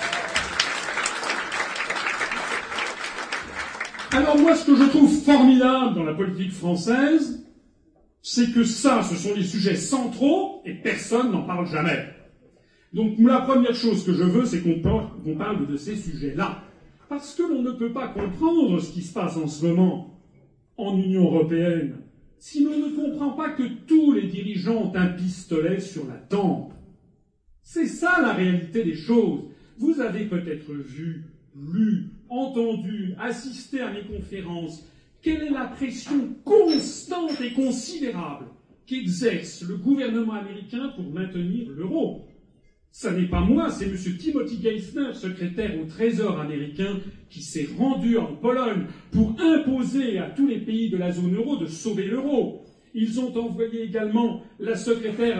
Alors 4.11 4.37
moi, 4.37 4.55
ce 4.55 4.65
que 4.65 4.75
je 4.75 4.83
trouve 4.83 5.09
formidable 5.09 5.95
dans 5.95 6.03
la 6.03 6.13
politique 6.13 6.51
française, 6.51 7.45
c'est 8.21 8.51
que 8.51 8.63
ça, 8.63 9.03
ce 9.03 9.15
sont 9.15 9.33
les 9.33 9.43
sujets 9.43 9.75
centraux 9.75 10.61
et 10.65 10.73
personne 10.73 11.31
n'en 11.31 11.43
parle 11.43 11.67
jamais. 11.67 12.09
Donc 12.93 13.17
la 13.19 13.39
première 13.39 13.73
chose 13.73 14.03
que 14.03 14.13
je 14.13 14.23
veux, 14.23 14.45
c'est 14.45 14.61
qu'on 14.61 14.81
parle 15.37 15.65
de 15.65 15.75
ces 15.77 15.95
sujets-là. 15.95 16.63
Parce 17.07 17.35
que 17.35 17.43
l'on 17.43 17.61
ne 17.61 17.71
peut 17.71 17.93
pas 17.93 18.09
comprendre 18.09 18.79
ce 18.79 18.91
qui 18.91 19.01
se 19.01 19.13
passe 19.13 19.37
en 19.37 19.47
ce 19.47 19.65
moment 19.65 20.19
en 20.77 20.97
Union 20.97 21.25
européenne 21.25 21.95
si 22.37 22.63
l'on 22.63 22.77
ne 22.77 22.95
comprend 22.95 23.29
pas 23.31 23.51
que 23.51 23.63
tous 23.85 24.13
les 24.13 24.27
dirigeants 24.27 24.91
ont 24.91 24.95
un 24.95 25.07
pistolet 25.07 25.79
sur 25.79 26.07
la 26.07 26.15
tempe. 26.15 26.73
C'est 27.61 27.85
ça 27.85 28.19
la 28.19 28.33
réalité 28.33 28.83
des 28.83 28.95
choses. 28.95 29.43
Vous 29.77 30.01
avez 30.01 30.25
peut-être 30.25 30.73
vu, 30.73 31.25
lu, 31.55 32.09
entendu, 32.31 33.13
assisté 33.19 33.81
à 33.81 33.91
mes 33.91 34.03
conférences. 34.03 34.87
Quelle 35.21 35.43
est 35.43 35.51
la 35.51 35.65
pression 35.65 36.33
constante 36.43 37.39
et 37.41 37.53
considérable 37.53 38.47
qu'exerce 38.87 39.63
le 39.63 39.77
gouvernement 39.77 40.33
américain 40.33 40.93
pour 40.95 41.05
maintenir 41.11 41.69
l'euro? 41.69 42.25
Ce 42.91 43.07
n'est 43.07 43.27
pas 43.27 43.41
moi, 43.41 43.69
c'est 43.69 43.85
M. 43.85 43.95
Timothy 44.17 44.61
Geithner, 44.61 45.13
secrétaire 45.13 45.79
au 45.79 45.85
Trésor 45.85 46.39
américain, 46.39 46.99
qui 47.29 47.41
s'est 47.41 47.69
rendu 47.77 48.17
en 48.17 48.35
Pologne 48.35 48.85
pour 49.11 49.35
imposer 49.39 50.17
à 50.17 50.29
tous 50.29 50.47
les 50.47 50.59
pays 50.59 50.89
de 50.89 50.97
la 50.97 51.11
zone 51.11 51.35
euro 51.35 51.57
de 51.57 51.67
sauver 51.67 52.05
l'euro. 52.05 52.65
Ils 52.93 53.19
ont 53.19 53.35
envoyé 53.37 53.83
également 53.83 54.43
la 54.59 54.75
secrétaire, 54.75 55.39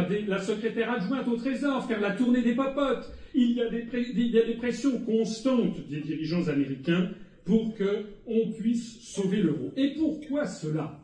adjointe 0.90 1.28
au 1.28 1.36
Trésor 1.36 1.86
faire 1.86 2.00
la 2.00 2.12
tournée 2.12 2.42
des 2.42 2.56
popotes. 2.56 3.12
Il 3.34 3.52
y, 3.52 3.62
a 3.62 3.70
des, 3.70 3.88
il 3.94 4.58
pressions 4.58 5.00
constantes 5.00 5.88
des 5.90 6.02
dirigeants 6.02 6.48
américains 6.48 7.10
pour 7.46 7.74
qu'on 7.76 8.52
puisse 8.52 9.00
sauver 9.02 9.42
l'euro. 9.42 9.72
Et 9.76 9.96
pourquoi 9.96 10.46
cela? 10.46 11.00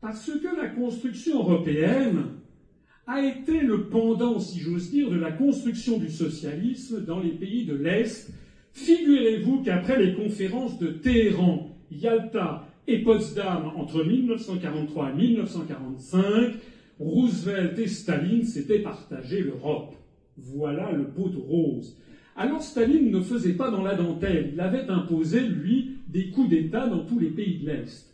Parce 0.00 0.30
que 0.30 0.56
la 0.56 0.68
construction 0.68 1.40
européenne 1.40 2.24
a 3.06 3.22
été 3.22 3.60
le 3.60 3.88
pendant, 3.88 4.38
si 4.38 4.60
j'ose 4.60 4.90
dire, 4.90 5.10
de 5.10 5.16
la 5.16 5.32
construction 5.32 5.98
du 5.98 6.10
socialisme 6.10 7.04
dans 7.04 7.20
les 7.20 7.30
pays 7.30 7.64
de 7.64 7.74
l'Est. 7.74 8.30
Figurez-vous 8.72 9.62
qu'après 9.62 10.00
les 10.00 10.14
conférences 10.14 10.78
de 10.78 10.88
Téhéran, 10.88 11.74
Yalta 11.90 12.67
et 12.88 12.98
Potsdam 12.98 13.70
entre 13.76 14.02
1943 14.02 15.10
et 15.10 15.14
1945, 15.14 16.54
Roosevelt 16.98 17.78
et 17.78 17.86
Staline 17.86 18.44
s'étaient 18.44 18.78
partagé 18.78 19.42
l'Europe. 19.42 19.94
Voilà 20.38 20.90
le 20.92 21.04
pot 21.04 21.28
de 21.28 21.36
rose. 21.36 21.96
Alors 22.34 22.62
Staline 22.62 23.10
ne 23.10 23.20
faisait 23.20 23.52
pas 23.52 23.70
dans 23.70 23.82
la 23.82 23.94
dentelle, 23.94 24.52
il 24.54 24.60
avait 24.60 24.88
imposé, 24.88 25.40
lui, 25.42 25.98
des 26.08 26.30
coups 26.30 26.48
d'État 26.48 26.86
dans 26.86 27.04
tous 27.04 27.18
les 27.18 27.28
pays 27.28 27.58
de 27.58 27.66
l'Est. 27.66 28.06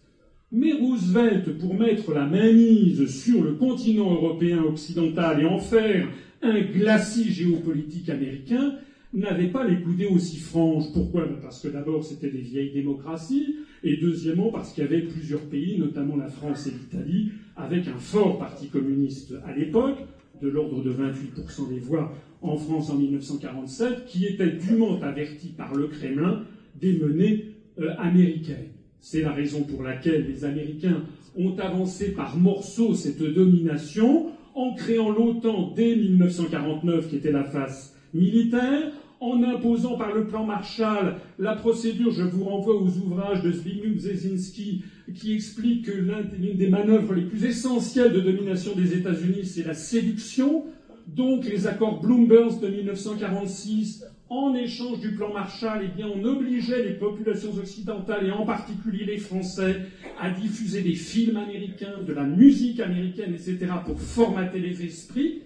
Mais 0.51 0.73
Roosevelt, 0.73 1.57
pour 1.59 1.75
mettre 1.75 2.13
la 2.13 2.27
mainmise 2.27 3.07
sur 3.07 3.45
le 3.45 3.55
continent 3.55 4.13
européen 4.13 4.63
occidental 4.63 5.41
et 5.41 5.47
en 5.47 5.59
faire 5.59 6.09
un 6.43 6.61
glacis 6.61 7.31
géopolitique 7.31 8.09
américain, 8.09 8.75
n'avait 9.13 9.49
pas 9.49 9.67
les 9.67 9.81
coudées 9.81 10.07
aussi 10.07 10.39
franches. 10.39 10.93
Pourquoi? 10.93 11.29
Parce 11.41 11.61
que 11.61 11.69
d'abord 11.69 12.05
c'était 12.05 12.31
des 12.31 12.41
vieilles 12.41 12.73
démocraties, 12.73 13.57
et 13.85 13.99
deuxièmement 13.99 14.51
parce 14.51 14.73
qu'il 14.73 14.83
y 14.83 14.87
avait 14.87 15.03
plusieurs 15.03 15.43
pays, 15.43 15.79
notamment 15.79 16.17
la 16.17 16.29
France 16.29 16.67
et 16.67 16.71
l'Italie, 16.71 17.31
avec 17.55 17.87
un 17.87 17.99
fort 17.99 18.39
parti 18.39 18.69
communiste 18.69 19.35
à 19.47 19.55
l'époque, 19.55 19.99
de 20.43 20.49
l'ordre 20.49 20.83
de 20.83 20.91
28% 20.91 21.69
des 21.73 21.79
voix 21.79 22.13
en 22.43 22.57
France 22.57 22.91
en 22.91 22.97
1947, 22.97 24.07
qui 24.07 24.27
était 24.27 24.51
dûment 24.51 25.01
averti 25.01 25.49
par 25.49 25.75
le 25.75 25.87
Kremlin 25.87 26.43
des 26.81 26.99
menées 26.99 27.45
euh, 27.79 27.95
américaines. 27.99 28.69
C'est 29.01 29.23
la 29.23 29.33
raison 29.33 29.63
pour 29.63 29.83
laquelle 29.83 30.27
les 30.27 30.45
Américains 30.45 31.03
ont 31.37 31.57
avancé 31.59 32.13
par 32.13 32.37
morceaux 32.37 32.95
cette 32.95 33.23
domination 33.23 34.31
en 34.55 34.75
créant 34.75 35.11
l'OTAN 35.11 35.73
dès 35.77 35.95
1949, 35.95 37.09
qui 37.09 37.17
était 37.17 37.33
la 37.33 37.45
face 37.45 37.97
militaire, 38.15 38.93
en 39.21 39.43
imposant 39.43 39.97
par 39.97 40.15
le 40.15 40.27
plan 40.27 40.45
Marshall 40.45 41.17
la 41.39 41.55
procédure, 41.55 42.11
je 42.11 42.23
vous 42.23 42.45
renvoie 42.45 42.77
aux 42.77 42.97
ouvrages 42.99 43.43
de 43.43 43.53
Zbigniew 43.53 43.95
Brzezinski, 43.95 44.83
qui 45.15 45.35
explique 45.35 45.87
que 45.87 45.93
l'une 45.93 46.57
des 46.57 46.69
manœuvres 46.69 47.15
les 47.15 47.23
plus 47.23 47.45
essentielles 47.45 48.13
de 48.13 48.21
domination 48.21 48.75
des 48.75 48.95
États-Unis, 48.95 49.45
c'est 49.45 49.65
la 49.67 49.75
séduction. 49.75 50.65
Donc 51.07 51.45
les 51.45 51.67
accords 51.67 52.01
Bloomberg 52.01 52.61
de 52.61 52.69
1946, 52.69 54.05
en 54.31 54.55
échange 54.55 55.01
du 55.01 55.13
plan 55.13 55.33
Marshall, 55.33 55.83
eh 55.85 55.97
bien, 55.97 56.09
on 56.09 56.25
obligeait 56.25 56.83
les 56.83 56.95
populations 56.95 57.53
occidentales, 57.57 58.27
et 58.27 58.31
en 58.31 58.47
particulier 58.47 59.05
les 59.05 59.19
Français, 59.19 59.83
à 60.19 60.31
diffuser 60.31 60.81
des 60.81 60.95
films 60.95 61.37
américains, 61.37 62.03
de 62.07 62.13
la 62.13 62.25
musique 62.25 62.81
américaine, 62.81 63.35
etc., 63.35 63.59
pour 63.85 64.01
formater 64.01 64.61
les 64.61 64.83
esprits. 64.83 65.43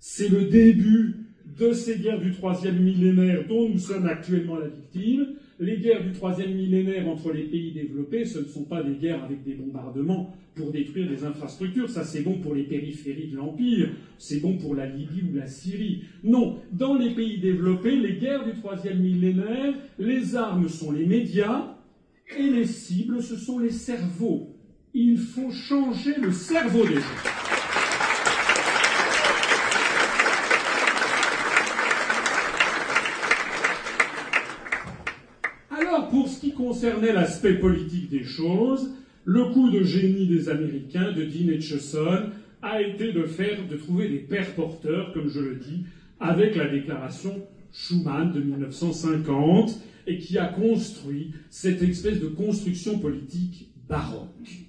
C'est 0.00 0.28
le 0.28 0.44
début 0.46 1.23
de 1.58 1.72
ces 1.72 1.98
guerres 1.98 2.20
du 2.20 2.32
troisième 2.32 2.80
millénaire 2.80 3.46
dont 3.48 3.68
nous 3.68 3.78
sommes 3.78 4.06
actuellement 4.06 4.56
la 4.56 4.68
victime. 4.68 5.26
Les 5.60 5.78
guerres 5.78 6.02
du 6.02 6.12
troisième 6.12 6.54
millénaire 6.54 7.06
entre 7.08 7.32
les 7.32 7.44
pays 7.44 7.72
développés, 7.72 8.24
ce 8.24 8.40
ne 8.40 8.44
sont 8.44 8.64
pas 8.64 8.82
des 8.82 8.94
guerres 8.94 9.22
avec 9.22 9.44
des 9.44 9.54
bombardements 9.54 10.34
pour 10.56 10.72
détruire 10.72 11.08
des 11.08 11.24
infrastructures. 11.24 11.88
Ça, 11.88 12.02
c'est 12.04 12.22
bon 12.22 12.38
pour 12.38 12.54
les 12.54 12.64
périphéries 12.64 13.28
de 13.28 13.36
l'Empire. 13.36 13.90
C'est 14.18 14.40
bon 14.40 14.56
pour 14.56 14.74
la 14.74 14.86
Libye 14.86 15.22
ou 15.22 15.36
la 15.36 15.46
Syrie. 15.46 16.02
Non, 16.24 16.58
dans 16.72 16.94
les 16.94 17.14
pays 17.14 17.38
développés, 17.38 17.96
les 17.96 18.14
guerres 18.14 18.44
du 18.44 18.58
troisième 18.58 19.00
millénaire, 19.00 19.74
les 19.98 20.34
armes 20.34 20.68
sont 20.68 20.90
les 20.90 21.06
médias 21.06 21.76
et 22.36 22.50
les 22.50 22.66
cibles, 22.66 23.22
ce 23.22 23.36
sont 23.36 23.60
les 23.60 23.70
cerveaux. 23.70 24.48
Il 24.92 25.18
faut 25.18 25.50
changer 25.50 26.14
le 26.20 26.32
cerveau 26.32 26.84
des 26.84 26.94
gens. 26.94 27.44
pour 36.14 36.28
ce 36.28 36.40
qui 36.40 36.52
concernait 36.64 37.12
l'aspect 37.12 37.58
politique 37.58 38.08
des 38.08 38.24
choses, 38.24 38.94
le 39.24 39.52
coup 39.52 39.70
de 39.70 39.82
génie 39.82 40.26
des 40.26 40.48
Américains, 40.48 41.12
de 41.12 41.24
Dean 41.24 41.54
Acheson, 41.54 42.30
a 42.62 42.80
été 42.80 43.12
de 43.12 43.24
faire, 43.24 43.68
de 43.68 43.76
trouver 43.76 44.08
des 44.08 44.20
pères 44.20 44.54
porteurs, 44.54 45.12
comme 45.12 45.28
je 45.28 45.40
le 45.40 45.56
dis, 45.56 45.84
avec 46.20 46.56
la 46.56 46.68
déclaration 46.68 47.46
Schuman 47.70 48.32
de 48.32 48.40
1950, 48.40 49.78
et 50.06 50.18
qui 50.18 50.38
a 50.38 50.46
construit 50.46 51.32
cette 51.50 51.82
espèce 51.82 52.20
de 52.20 52.28
construction 52.28 52.98
politique 52.98 53.68
baroque. 53.86 54.64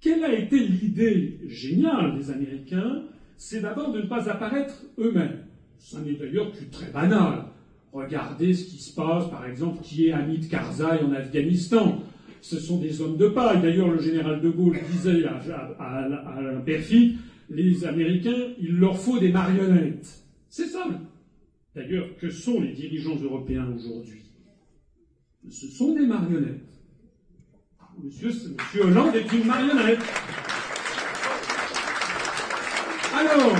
Quelle 0.00 0.24
a 0.24 0.32
été 0.32 0.58
l'idée 0.58 1.40
géniale 1.48 2.16
des 2.16 2.30
Américains? 2.30 3.02
C'est 3.36 3.60
d'abord 3.60 3.92
de 3.92 4.00
ne 4.00 4.06
pas 4.06 4.30
apparaître 4.30 4.86
eux-mêmes. 4.98 5.44
Ça 5.78 6.00
n'est 6.00 6.14
d'ailleurs 6.14 6.52
que 6.52 6.64
très 6.70 6.90
banal. 6.90 7.49
Regardez 7.92 8.54
ce 8.54 8.66
qui 8.66 8.78
se 8.78 8.94
passe, 8.94 9.28
par 9.30 9.46
exemple, 9.46 9.82
qui 9.82 10.06
est 10.06 10.12
Hamid 10.12 10.48
Karzai 10.48 11.02
en 11.02 11.12
Afghanistan. 11.12 12.02
Ce 12.40 12.58
sont 12.58 12.78
des 12.78 13.00
hommes 13.00 13.16
de 13.16 13.28
paille. 13.28 13.60
D'ailleurs, 13.60 13.88
le 13.88 14.00
général 14.00 14.40
de 14.40 14.48
Gaulle 14.48 14.78
disait 14.90 15.24
à, 15.24 15.40
à, 15.78 16.40
les 17.50 17.84
Américains, 17.84 18.54
il 18.60 18.76
leur 18.76 18.96
faut 18.96 19.18
des 19.18 19.32
marionnettes. 19.32 20.22
C'est 20.48 20.66
ça. 20.66 20.86
D'ailleurs, 21.74 22.06
que 22.20 22.30
sont 22.30 22.60
les 22.60 22.72
dirigeants 22.72 23.16
européens 23.16 23.68
aujourd'hui? 23.74 24.22
Ce 25.48 25.66
sont 25.66 25.94
des 25.94 26.06
marionnettes. 26.06 26.68
Monsieur, 28.02 28.28
Monsieur 28.28 28.84
Hollande 28.84 29.14
est 29.16 29.32
une 29.32 29.46
marionnette. 29.46 30.00
Alors, 33.12 33.56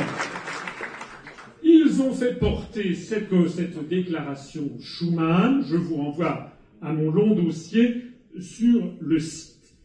ont 2.01 2.09
porter 2.25 2.95
cette, 2.95 3.31
cette 3.49 3.89
déclaration 3.89 4.71
Schuman, 4.81 5.63
je 5.67 5.77
vous 5.77 5.97
renvoie 5.97 6.51
à 6.81 6.93
mon 6.93 7.11
long 7.11 7.35
dossier 7.35 8.03
sur 8.39 8.95
le 9.01 9.19
site. 9.19 9.77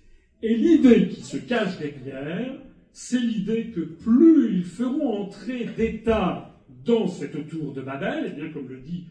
Et 0.42 0.56
l'idée 0.56 1.08
qui 1.10 1.22
se 1.22 1.38
cache 1.38 1.80
derrière, 1.80 2.54
c'est 2.92 3.20
l'idée 3.20 3.72
que 3.76 3.82
plus 3.82 4.58
ils 4.58 4.64
feront 4.64 5.24
entrer 5.24 5.68
d'États 5.78 6.52
dans 6.86 7.08
cette 7.08 7.48
tour 7.50 7.74
de 7.74 7.82
Babel, 7.82 8.28
et 8.28 8.36
bien 8.36 8.52
comme 8.52 8.70
le 8.70 8.80
dit, 8.80 9.06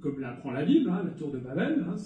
comme 0.00 0.20
l'apprend 0.20 0.52
la 0.52 0.64
Bible, 0.64 0.90
hein, 0.90 1.02
la 1.04 1.10
tour 1.10 1.30
de 1.30 1.38
Babel, 1.38 1.84
hein, 1.86 1.96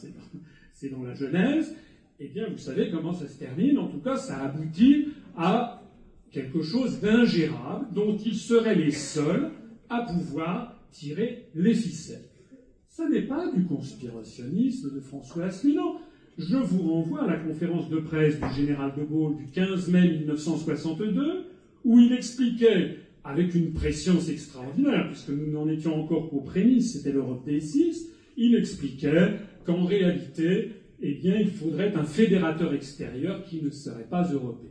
c'est 0.72 0.88
dans 0.88 1.02
la 1.04 1.14
Genèse, 1.14 1.76
et 2.18 2.26
eh 2.26 2.28
bien 2.28 2.48
vous 2.50 2.58
savez 2.58 2.90
comment 2.90 3.12
ça 3.12 3.26
se 3.26 3.38
termine. 3.38 3.78
En 3.78 3.88
tout 3.88 4.00
cas, 4.00 4.16
ça 4.16 4.42
aboutit 4.42 5.08
à 5.36 5.82
quelque 6.30 6.62
chose 6.62 7.00
d'ingérable 7.00 7.86
dont 7.92 8.16
ils 8.16 8.36
seraient 8.36 8.74
les 8.74 8.90
seuls 8.90 9.50
à 9.92 10.06
pouvoir 10.06 10.80
tirer 10.90 11.48
les 11.54 11.74
ficelles. 11.74 12.24
Ce 12.88 13.02
n'est 13.02 13.26
pas 13.26 13.50
du 13.52 13.64
conspirationnisme 13.64 14.94
de 14.94 15.00
François 15.00 15.44
Asselineau. 15.44 15.98
Je 16.38 16.56
vous 16.56 16.90
renvoie 16.90 17.24
à 17.24 17.26
la 17.26 17.36
conférence 17.36 17.90
de 17.90 17.98
presse 17.98 18.40
du 18.40 18.54
général 18.54 18.94
de 18.96 19.04
Gaulle 19.04 19.36
du 19.36 19.46
15 19.50 19.90
mai 19.90 20.18
1962, 20.18 21.44
où 21.84 22.00
il 22.00 22.12
expliquait, 22.12 22.96
avec 23.24 23.54
une 23.54 23.72
préscience 23.72 24.28
extraordinaire, 24.28 25.08
puisque 25.08 25.28
nous 25.28 25.52
n'en 25.52 25.68
étions 25.68 26.02
encore 26.02 26.30
qu'aux 26.30 26.40
prémices, 26.40 26.94
c'était 26.94 27.12
l'Europe 27.12 27.44
des 27.44 27.60
six, 27.60 28.08
il 28.36 28.54
expliquait 28.56 29.36
qu'en 29.64 29.84
réalité, 29.84 30.72
eh 31.00 31.14
bien, 31.14 31.36
il 31.38 31.50
faudrait 31.50 31.94
un 31.94 32.04
fédérateur 32.04 32.72
extérieur 32.72 33.44
qui 33.44 33.62
ne 33.62 33.70
serait 33.70 34.08
pas 34.08 34.24
européen. 34.32 34.70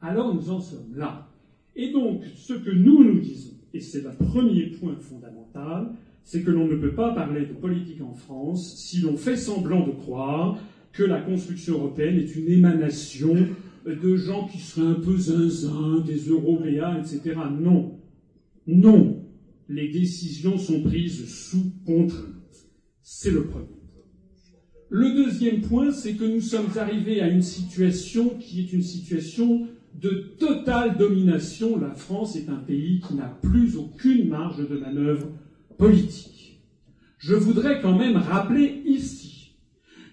Alors 0.00 0.34
nous 0.34 0.50
en 0.50 0.60
sommes 0.60 0.94
là. 0.94 1.30
Et 1.74 1.90
donc, 1.90 2.22
ce 2.36 2.52
que 2.52 2.70
nous 2.70 3.02
nous 3.02 3.20
disons, 3.20 3.53
et 3.74 3.80
c'est 3.80 4.02
le 4.02 4.12
premier 4.12 4.66
point 4.66 4.96
fondamental, 4.96 5.92
c'est 6.22 6.42
que 6.42 6.50
l'on 6.50 6.66
ne 6.66 6.76
peut 6.76 6.94
pas 6.94 7.12
parler 7.12 7.44
de 7.44 7.52
politique 7.52 8.00
en 8.00 8.14
France 8.14 8.76
si 8.76 9.00
l'on 9.00 9.16
fait 9.16 9.36
semblant 9.36 9.84
de 9.86 9.92
croire 9.92 10.58
que 10.92 11.02
la 11.02 11.20
construction 11.20 11.74
européenne 11.74 12.16
est 12.16 12.36
une 12.36 12.48
émanation 12.48 13.34
de 13.84 14.16
gens 14.16 14.46
qui 14.46 14.58
seraient 14.58 14.86
un 14.86 15.00
peu 15.00 15.16
zinzin, 15.16 16.02
des 16.06 16.28
Européens, 16.28 16.98
etc. 16.98 17.36
Non. 17.60 17.98
Non. 18.66 19.20
Les 19.68 19.88
décisions 19.88 20.56
sont 20.56 20.82
prises 20.82 21.28
sous 21.28 21.72
contrainte. 21.84 22.68
C'est 23.02 23.32
le 23.32 23.44
premier. 23.44 23.66
Le 24.88 25.14
deuxième 25.14 25.62
point, 25.62 25.90
c'est 25.90 26.14
que 26.14 26.24
nous 26.24 26.40
sommes 26.40 26.78
arrivés 26.78 27.20
à 27.20 27.28
une 27.28 27.42
situation 27.42 28.28
qui 28.38 28.60
est 28.60 28.72
une 28.72 28.82
situation 28.82 29.66
de 30.00 30.10
totale 30.38 30.96
domination, 30.96 31.78
la 31.78 31.94
France 31.94 32.36
est 32.36 32.48
un 32.48 32.56
pays 32.56 33.00
qui 33.00 33.14
n'a 33.14 33.38
plus 33.42 33.76
aucune 33.76 34.28
marge 34.28 34.68
de 34.68 34.76
manœuvre 34.76 35.28
politique. 35.78 36.60
Je 37.18 37.34
voudrais 37.34 37.80
quand 37.80 37.96
même 37.96 38.16
rappeler 38.16 38.82
ici 38.84 39.52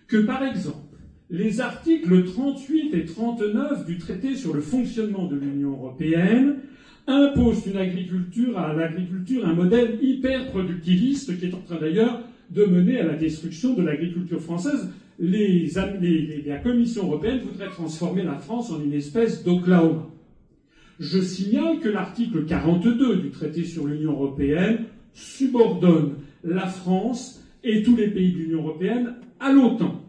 que, 0.07 0.17
par 0.17 0.43
exemple, 0.43 0.97
les 1.29 1.61
articles 1.61 2.23
38 2.23 2.93
et 2.93 3.05
39 3.05 3.85
du 3.85 3.97
traité 3.97 4.35
sur 4.35 4.53
le 4.53 4.61
fonctionnement 4.61 5.25
de 5.25 5.35
l'Union 5.35 5.71
européenne 5.71 6.57
imposent 7.07 7.65
une 7.65 7.77
agriculture 7.77 8.57
à 8.57 8.73
l'agriculture 8.73 9.45
un 9.45 9.53
modèle 9.53 9.97
hyper 10.01 10.47
productiviste 10.47 11.37
qui 11.37 11.45
est 11.45 11.53
en 11.53 11.61
train 11.61 11.77
d'ailleurs 11.77 12.19
de 12.49 12.65
mener 12.65 12.99
à 12.99 13.03
la 13.03 13.15
destruction 13.15 13.73
de 13.73 13.81
l'agriculture 13.81 14.41
française 14.41 14.87
la 15.21 16.57
Commission 16.57 17.05
européenne 17.05 17.39
voudrait 17.39 17.69
transformer 17.69 18.23
la 18.23 18.37
France 18.37 18.71
en 18.71 18.81
une 18.81 18.93
espèce 18.93 19.43
d'Oklahoma. 19.43 20.07
Je 20.99 21.19
signale 21.19 21.79
que 21.79 21.89
l'article 21.89 22.45
42 22.45 23.17
du 23.17 23.29
traité 23.29 23.63
sur 23.63 23.85
l'Union 23.85 24.13
européenne 24.13 24.85
subordonne 25.13 26.15
la 26.43 26.65
France 26.65 27.43
et 27.63 27.83
tous 27.83 27.95
les 27.95 28.09
pays 28.09 28.31
de 28.31 28.37
l'Union 28.37 28.61
européenne 28.61 29.15
à 29.39 29.51
l'OTAN. 29.51 30.01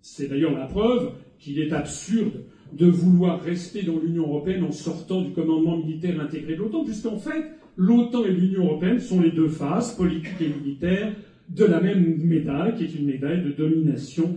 C'est 0.00 0.28
d'ailleurs 0.28 0.56
la 0.56 0.66
preuve 0.66 1.12
qu'il 1.38 1.58
est 1.58 1.72
absurde 1.72 2.42
de 2.72 2.86
vouloir 2.86 3.42
rester 3.42 3.82
dans 3.82 3.98
l'Union 3.98 4.26
européenne 4.26 4.62
en 4.62 4.72
sortant 4.72 5.22
du 5.22 5.32
commandement 5.32 5.76
militaire 5.76 6.20
intégré 6.20 6.54
de 6.54 6.60
l'OTAN, 6.60 6.84
puisqu'en 6.84 7.18
fait, 7.18 7.50
l'OTAN 7.76 8.24
et 8.24 8.32
l'Union 8.32 8.64
européenne 8.66 9.00
sont 9.00 9.20
les 9.20 9.30
deux 9.30 9.48
faces, 9.48 9.94
politiques 9.94 10.40
et 10.40 10.48
militaires, 10.48 11.12
de 11.48 11.64
la 11.64 11.80
même 11.80 12.18
médaille, 12.22 12.74
qui 12.76 12.84
est 12.84 12.94
une 12.94 13.06
médaille 13.06 13.42
de 13.42 13.50
domination 13.50 14.36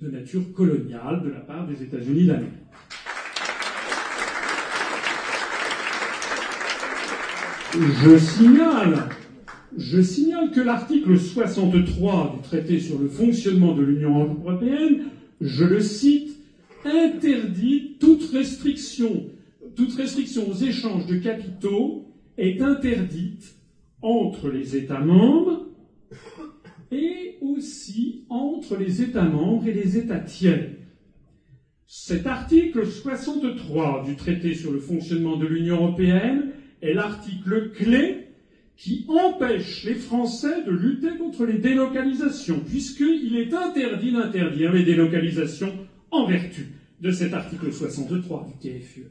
de 0.00 0.10
nature 0.10 0.52
coloniale 0.52 1.22
de 1.24 1.30
la 1.30 1.40
part 1.40 1.66
des 1.66 1.82
États-Unis 1.82 2.26
d'Amérique. 2.26 2.52
Je 7.74 8.18
signale, 8.18 9.08
je 9.76 10.00
signale 10.00 10.50
que 10.50 10.60
l'article 10.60 11.18
63 11.18 12.36
du 12.36 12.48
traité 12.48 12.78
sur 12.78 12.98
le 12.98 13.08
fonctionnement 13.08 13.74
de 13.74 13.82
l'Union 13.82 14.36
européenne, 14.40 15.04
je 15.40 15.64
le 15.64 15.80
cite, 15.80 16.36
interdit 16.84 17.96
toute 17.98 18.30
restriction, 18.30 19.26
toute 19.74 19.94
restriction 19.94 20.48
aux 20.48 20.54
échanges 20.54 21.06
de 21.06 21.16
capitaux 21.16 22.06
est 22.38 22.60
interdite 22.60 23.56
entre 24.02 24.48
les 24.48 24.76
États 24.76 25.00
membres 25.00 25.66
et 26.90 27.36
aussi 27.40 28.24
entre 28.28 28.76
les 28.76 29.02
États 29.02 29.28
membres 29.28 29.66
et 29.66 29.72
les 29.72 29.98
États 29.98 30.20
tiers. 30.20 30.70
Cet 31.86 32.26
article 32.26 32.84
63 32.84 34.04
du 34.04 34.16
traité 34.16 34.54
sur 34.54 34.72
le 34.72 34.80
fonctionnement 34.80 35.36
de 35.36 35.46
l'Union 35.46 35.76
européenne 35.76 36.50
est 36.82 36.94
l'article 36.94 37.70
clé 37.70 38.26
qui 38.76 39.06
empêche 39.08 39.84
les 39.84 39.94
Français 39.94 40.62
de 40.64 40.72
lutter 40.72 41.16
contre 41.16 41.46
les 41.46 41.58
délocalisations, 41.58 42.60
puisqu'il 42.60 43.36
est 43.36 43.54
interdit 43.54 44.12
d'interdire 44.12 44.72
les 44.72 44.82
délocalisations 44.82 45.78
en 46.10 46.26
vertu 46.26 46.66
de 47.00 47.10
cet 47.10 47.32
article 47.32 47.72
63 47.72 48.46
du 48.46 48.68
TFUE. 48.68 49.06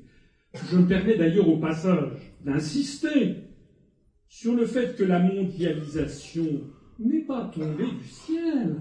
Je 0.69 0.77
me 0.77 0.87
permets 0.87 1.17
d'ailleurs 1.17 1.49
au 1.49 1.57
passage 1.57 2.33
d'insister 2.43 3.35
sur 4.27 4.53
le 4.53 4.65
fait 4.65 4.95
que 4.95 5.03
la 5.03 5.19
mondialisation 5.19 6.61
n'est 6.99 7.23
pas 7.23 7.51
tombée 7.53 7.85
du 7.85 8.07
ciel. 8.07 8.75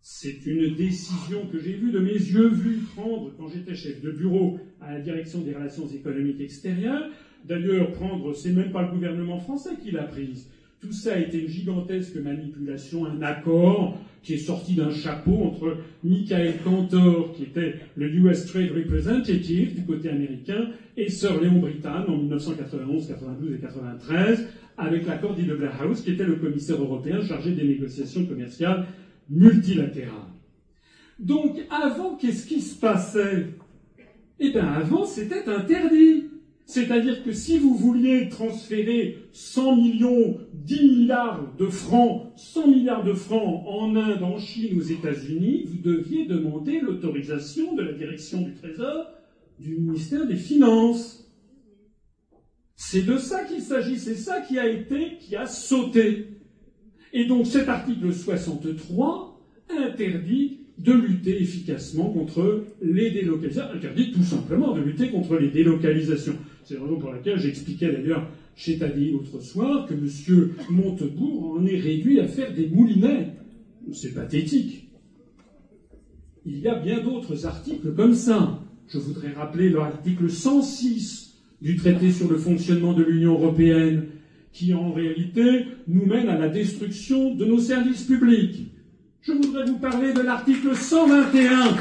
C'est 0.00 0.46
une 0.46 0.74
décision 0.74 1.46
que 1.52 1.58
j'ai 1.58 1.74
vue 1.74 1.92
de 1.92 1.98
mes 1.98 2.12
yeux 2.12 2.48
vus 2.48 2.78
prendre 2.96 3.30
quand 3.36 3.48
j'étais 3.48 3.74
chef 3.74 4.00
de 4.00 4.10
bureau 4.10 4.58
à 4.80 4.94
la 4.94 5.00
direction 5.00 5.40
des 5.40 5.52
relations 5.52 5.86
économiques 5.88 6.40
extérieures. 6.40 7.10
D'ailleurs, 7.44 7.92
prendre, 7.92 8.32
c'est 8.32 8.52
même 8.52 8.72
pas 8.72 8.82
le 8.82 8.92
gouvernement 8.92 9.38
français 9.38 9.76
qui 9.82 9.90
l'a 9.90 10.04
prise. 10.04 10.48
Tout 10.80 10.92
ça 10.92 11.14
a 11.14 11.18
été 11.18 11.42
une 11.42 11.48
gigantesque 11.48 12.16
manipulation, 12.16 13.04
un 13.04 13.20
accord 13.20 13.98
qui 14.22 14.34
est 14.34 14.38
sorti 14.38 14.74
d'un 14.74 14.90
chapeau 14.90 15.42
entre 15.42 15.76
Michael 16.04 16.54
Cantor, 16.62 17.32
qui 17.32 17.44
était 17.44 17.74
le 17.96 18.08
US 18.14 18.46
Trade 18.46 18.70
Representative 18.70 19.74
du 19.74 19.84
côté 19.84 20.08
américain, 20.08 20.70
et 20.96 21.08
Sir 21.08 21.40
Léon 21.40 21.58
Brittan 21.58 22.06
en 22.06 22.16
1991, 22.16 23.08
92 23.08 23.54
et 23.54 23.58
93, 23.58 24.48
avec 24.78 25.06
l'accord 25.06 25.34
de 25.34 25.54
Blair 25.54 25.82
House, 25.82 26.00
qui 26.00 26.12
était 26.12 26.24
le 26.24 26.36
commissaire 26.36 26.80
européen 26.80 27.20
chargé 27.20 27.52
des 27.52 27.64
négociations 27.64 28.24
commerciales 28.24 28.86
multilatérales. 29.28 30.32
Donc, 31.18 31.58
avant, 31.70 32.16
qu'est-ce 32.16 32.46
qui 32.46 32.60
se 32.60 32.78
passait? 32.78 33.48
Eh 34.38 34.50
bien, 34.50 34.66
avant, 34.66 35.04
c'était 35.04 35.48
interdit. 35.48 36.24
C'est-à-dire 36.64 37.24
que 37.24 37.32
si 37.32 37.58
vous 37.58 37.74
vouliez 37.74 38.28
transférer 38.28 39.16
100 39.32 39.76
millions, 39.76 40.38
10 40.52 40.82
milliards 40.82 41.54
de 41.58 41.66
francs, 41.66 42.30
100 42.36 42.68
milliards 42.68 43.04
de 43.04 43.14
francs 43.14 43.64
en 43.66 43.96
Inde, 43.96 44.22
en 44.22 44.38
Chine, 44.38 44.78
aux 44.78 44.82
États-Unis, 44.82 45.64
vous 45.66 45.78
deviez 45.82 46.26
demander 46.26 46.80
l'autorisation 46.80 47.74
de 47.74 47.82
la 47.82 47.92
direction 47.92 48.42
du 48.42 48.54
Trésor 48.54 49.06
du 49.58 49.76
ministère 49.76 50.26
des 50.26 50.36
Finances. 50.36 51.27
C'est 52.80 53.02
de 53.02 53.18
ça 53.18 53.44
qu'il 53.44 53.60
s'agit, 53.60 53.98
c'est 53.98 54.14
ça 54.14 54.40
qui 54.40 54.56
a 54.56 54.68
été, 54.68 55.18
qui 55.18 55.34
a 55.34 55.46
sauté. 55.46 56.28
Et 57.12 57.26
donc 57.26 57.48
cet 57.48 57.68
article 57.68 58.14
63 58.14 59.36
interdit 59.68 60.60
de 60.78 60.92
lutter 60.92 61.42
efficacement 61.42 62.12
contre 62.12 62.66
les 62.80 63.10
délocalisations, 63.10 63.74
interdit 63.74 64.12
tout 64.12 64.22
simplement 64.22 64.76
de 64.76 64.80
lutter 64.80 65.10
contre 65.10 65.38
les 65.38 65.50
délocalisations. 65.50 66.36
C'est 66.62 66.74
la 66.74 66.84
raison 66.84 67.00
pour 67.00 67.12
laquelle 67.12 67.40
j'expliquais 67.40 67.90
d'ailleurs 67.90 68.30
chez 68.54 68.78
Tadi 68.78 69.10
l'autre 69.10 69.40
soir 69.40 69.84
que 69.84 69.94
M. 69.94 70.54
Montebourg 70.70 71.56
en 71.58 71.66
est 71.66 71.80
réduit 71.80 72.20
à 72.20 72.28
faire 72.28 72.54
des 72.54 72.68
moulinets. 72.68 73.34
C'est 73.92 74.14
pathétique. 74.14 74.88
Il 76.46 76.60
y 76.60 76.68
a 76.68 76.76
bien 76.76 77.02
d'autres 77.02 77.44
articles 77.44 77.92
comme 77.92 78.14
ça. 78.14 78.62
Je 78.86 78.98
voudrais 78.98 79.32
rappeler 79.32 79.68
l'article 79.68 80.30
106 80.30 81.27
du 81.60 81.76
traité 81.76 82.12
sur 82.12 82.30
le 82.30 82.38
fonctionnement 82.38 82.92
de 82.92 83.02
l'Union 83.02 83.32
européenne, 83.32 84.06
qui 84.52 84.74
en 84.74 84.92
réalité 84.92 85.66
nous 85.86 86.06
mène 86.06 86.28
à 86.28 86.38
la 86.38 86.48
destruction 86.48 87.34
de 87.34 87.44
nos 87.44 87.58
services 87.58 88.04
publics. 88.04 88.68
Je 89.22 89.32
voudrais 89.32 89.64
vous 89.66 89.78
parler 89.78 90.12
de 90.12 90.20
l'article 90.20 90.74
121. 90.74 91.76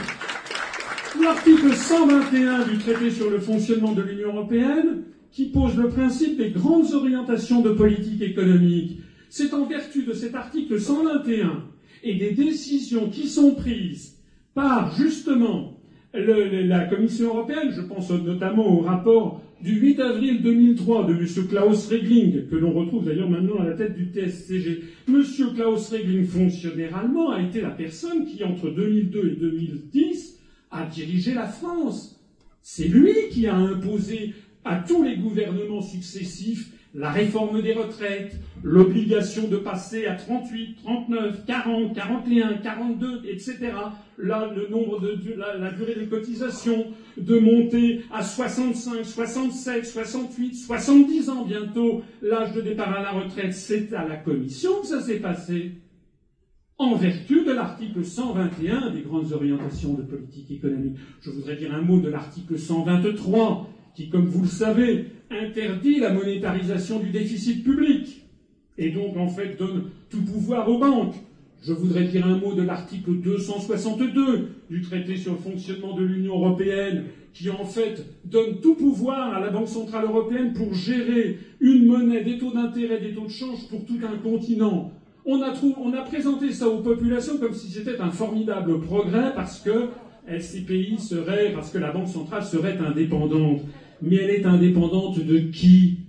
L'article 1.22 1.74
121 1.74 2.68
du 2.68 2.78
traité 2.80 3.10
sur 3.10 3.30
le 3.30 3.40
fonctionnement 3.40 3.94
de 3.94 4.02
l'Union 4.02 4.30
européenne, 4.30 5.04
qui 5.32 5.46
pose 5.46 5.78
le 5.78 5.90
principe 5.90 6.38
des 6.38 6.52
grandes 6.52 6.94
orientations 6.94 7.62
de 7.62 7.72
politique 7.72 8.22
économique. 8.22 9.00
C'est 9.30 9.54
en 9.54 9.66
vertu 9.66 10.04
de 10.04 10.14
cet 10.14 10.36
article 10.36 10.80
121 10.80 11.64
et 12.04 12.16
des 12.16 12.32
décisions 12.32 13.10
qui 13.10 13.28
sont 13.28 13.56
prises 13.56 14.18
par 14.54 14.96
justement 14.96 15.80
la 16.14 16.86
Commission 16.86 17.28
européenne, 17.28 17.72
je 17.72 17.82
pense 17.82 18.10
notamment 18.10 18.68
au 18.68 18.80
rapport 18.80 19.42
du 19.62 19.80
8 19.80 20.00
avril 20.00 20.42
2003 20.42 21.08
de 21.08 21.14
M. 21.14 21.48
Klaus 21.48 21.88
Regling, 21.88 22.48
que 22.48 22.56
l'on 22.56 22.74
retrouve 22.74 23.06
d'ailleurs 23.06 23.30
maintenant 23.30 23.60
à 23.60 23.66
la 23.66 23.74
tête 23.74 23.96
du 23.96 24.06
TSCG. 24.06 24.84
M. 25.08 25.24
Klaus 25.56 25.90
Regling, 25.90 26.26
fonctionnaire 26.26 26.96
allemand, 26.96 27.32
a 27.32 27.42
été 27.42 27.62
la 27.62 27.72
personne 27.72 28.26
qui, 28.26 28.44
entre 28.44 28.70
2002 28.70 29.32
et 29.32 29.36
2010, 29.36 30.40
a 30.72 30.86
dirigé 30.86 31.34
la 31.34 31.48
France. 31.48 32.20
C'est 32.62 32.88
lui 32.88 33.14
qui 33.32 33.48
a 33.48 33.56
imposé 33.56 34.34
à 34.64 34.84
tous 34.88 35.04
les 35.04 35.18
gouvernements 35.18 35.82
successifs 35.82 36.72
la 36.94 37.12
réforme 37.12 37.62
des 37.62 37.74
retraites, 37.74 38.36
l'obligation 38.64 39.48
de 39.48 39.58
passer 39.58 40.06
à 40.08 40.16
38, 40.16 40.78
39, 40.84 41.46
40, 41.46 41.96
41, 41.96 42.54
42, 42.58 43.22
etc. 43.30 43.58
Là, 44.18 44.52
le 44.56 44.68
nombre 44.68 45.00
de 45.00 45.18
la, 45.36 45.72
durée 45.72 45.96
des 45.96 46.08
cotisations, 46.08 46.88
de 47.18 47.40
monter 47.40 48.02
à 48.12 48.24
65, 48.24 49.06
67, 49.06 49.86
68, 49.86 50.56
70 50.56 51.30
ans 51.30 51.46
bientôt, 51.46 52.04
l'âge 52.22 52.54
de 52.54 52.62
départ 52.62 52.94
à 52.94 53.02
la 53.02 53.12
retraite, 53.12 53.54
c'est 53.54 53.94
à 53.94 54.08
la 54.08 54.18
Commission 54.18 54.82
que 54.82 54.88
ça 54.88 55.02
s'est 55.02 55.20
passé. 55.20 55.74
En 56.80 56.96
vertu 56.96 57.44
de 57.44 57.52
l'article 57.52 58.06
121 58.06 58.92
des 58.92 59.02
grandes 59.02 59.34
orientations 59.34 59.94
de 59.94 60.04
politique 60.04 60.52
économique. 60.52 60.98
Je 61.22 61.32
voudrais 61.32 61.56
dire 61.56 61.74
un 61.74 61.82
mot 61.82 62.00
de 62.00 62.08
l'article 62.10 62.58
123 62.60 63.68
qui, 63.98 64.10
comme 64.10 64.28
vous 64.28 64.44
le 64.44 64.48
savez, 64.48 65.08
interdit 65.32 66.00
la 66.00 66.14
monétarisation 66.14 67.00
du 67.00 67.10
déficit 67.10 67.64
public 67.64 68.22
et 68.78 68.92
donc 68.92 69.18
en 69.18 69.28
fait 69.28 69.58
donne 69.58 69.90
tout 70.12 70.22
pouvoir 70.22 70.70
aux 70.70 70.78
banques. 70.78 71.16
Je 71.64 71.74
voudrais 71.74 72.04
dire 72.04 72.28
un 72.28 72.38
mot 72.38 72.54
de 72.54 72.62
l'article 72.62 73.16
262 73.16 74.50
du 74.70 74.82
traité 74.82 75.16
sur 75.16 75.32
le 75.32 75.40
fonctionnement 75.40 75.96
de 75.96 76.04
l'Union 76.04 76.36
européenne, 76.36 77.06
qui 77.34 77.50
en 77.50 77.66
fait 77.66 78.06
donne 78.24 78.62
tout 78.62 78.76
pouvoir 78.76 79.34
à 79.34 79.40
la 79.40 79.50
Banque 79.50 79.68
centrale 79.68 80.06
européenne 80.06 80.54
pour 80.54 80.76
gérer 80.76 81.40
une 81.60 81.88
monnaie, 81.88 82.24
des 82.24 82.38
taux 82.38 82.54
d'intérêt, 82.54 83.00
des 83.00 83.16
taux 83.16 83.26
de 83.26 83.32
change 83.32 83.68
pour 83.68 83.84
tout 83.84 83.98
un 84.04 84.18
continent. 84.18 84.92
On 85.26 85.42
a, 85.42 86.02
présenté 86.04 86.52
ça 86.52 86.68
aux 86.68 86.82
populations 86.84 87.40
comme 87.40 87.54
si 87.54 87.68
c'était 87.68 88.00
un 88.00 88.12
formidable 88.12 88.80
progrès 88.80 89.34
parce 89.34 89.60
que 89.60 89.88
ces 90.40 90.62
pays 90.62 91.00
seraient, 91.00 91.52
parce 91.52 91.72
que 91.72 91.80
la 91.80 91.92
Banque 91.92 92.10
centrale 92.10 92.44
serait 92.44 92.78
indépendante 92.78 93.62
mais 94.02 94.18
elle 94.18 94.30
est 94.30 94.46
indépendante 94.46 95.20
de 95.20 95.40
qui? 95.40 96.00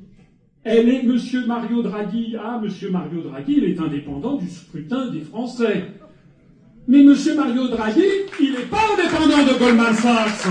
Elle 0.64 0.88
est 0.88 1.02
Monsieur 1.02 1.46
Mario 1.46 1.82
Draghi. 1.82 2.36
Ah, 2.38 2.60
Monsieur 2.62 2.90
Mario 2.90 3.22
Draghi, 3.22 3.54
il 3.58 3.64
est 3.64 3.80
indépendant 3.80 4.36
du 4.36 4.48
scrutin 4.48 5.10
des 5.10 5.20
Français. 5.20 5.86
Mais 6.86 7.02
Monsieur 7.02 7.34
Mario 7.36 7.68
Draghi, 7.68 8.02
il 8.40 8.52
n'est 8.52 8.66
pas 8.66 8.84
indépendant 8.94 9.52
de 9.52 9.58
Goldman 9.58 9.94
Sachs. 9.94 10.46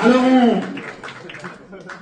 Alors, 0.00 0.62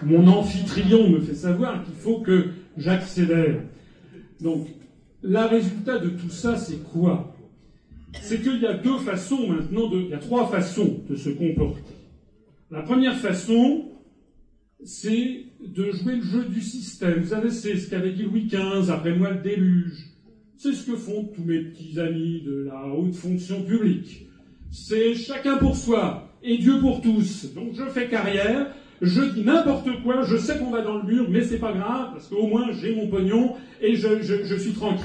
mon 0.02 0.26
amphitryon 0.28 1.08
me 1.08 1.20
fait 1.20 1.34
savoir 1.34 1.82
qu'il 1.82 1.94
faut 1.94 2.20
que 2.20 2.48
j'accélère. 2.76 3.56
Donc, 4.40 4.68
le 5.26 5.46
résultat 5.46 5.98
de 5.98 6.10
tout 6.10 6.30
ça, 6.30 6.56
c'est 6.56 6.82
quoi? 6.92 7.34
C'est 8.22 8.42
qu'il 8.42 8.60
y 8.60 8.66
a 8.66 8.74
deux 8.74 8.98
façons 8.98 9.46
maintenant, 9.48 9.90
il 9.92 10.08
y 10.08 10.14
a 10.14 10.18
trois 10.18 10.48
façons 10.48 11.00
de 11.08 11.16
se 11.16 11.30
comporter. 11.30 11.82
La 12.70 12.82
première 12.82 13.16
façon, 13.16 13.90
c'est 14.84 15.44
de 15.60 15.90
jouer 15.92 16.16
le 16.16 16.22
jeu 16.22 16.44
du 16.44 16.60
système. 16.60 17.20
Vous 17.20 17.28
savez, 17.28 17.50
c'est 17.50 17.76
ce 17.76 17.90
qu'avait 17.90 18.12
dit 18.12 18.22
Louis 18.22 18.46
XV, 18.46 18.90
après 18.90 19.16
moi 19.16 19.30
le 19.30 19.40
déluge. 19.40 19.98
C'est 20.56 20.72
ce 20.72 20.86
que 20.86 20.96
font 20.96 21.24
tous 21.34 21.44
mes 21.44 21.60
petits 21.60 21.98
amis 22.00 22.42
de 22.42 22.64
la 22.64 22.86
haute 22.86 23.14
fonction 23.14 23.62
publique. 23.62 24.26
C'est 24.70 25.14
chacun 25.14 25.58
pour 25.58 25.76
soi 25.76 26.32
et 26.42 26.56
Dieu 26.58 26.80
pour 26.80 27.02
tous. 27.02 27.52
Donc 27.54 27.74
je 27.74 27.84
fais 27.90 28.08
carrière, 28.08 28.74
je 29.02 29.22
dis 29.22 29.44
n'importe 29.44 30.02
quoi, 30.02 30.22
je 30.22 30.36
sais 30.36 30.58
qu'on 30.58 30.70
va 30.70 30.82
dans 30.82 30.98
le 30.98 31.04
mur, 31.04 31.26
mais 31.28 31.42
c'est 31.42 31.58
pas 31.58 31.72
grave, 31.72 32.10
parce 32.12 32.28
qu'au 32.28 32.46
moins 32.46 32.70
j'ai 32.72 32.94
mon 32.94 33.08
pognon 33.08 33.54
et 33.80 33.94
je, 33.94 34.56
suis 34.56 34.72
tranquille. 34.72 35.04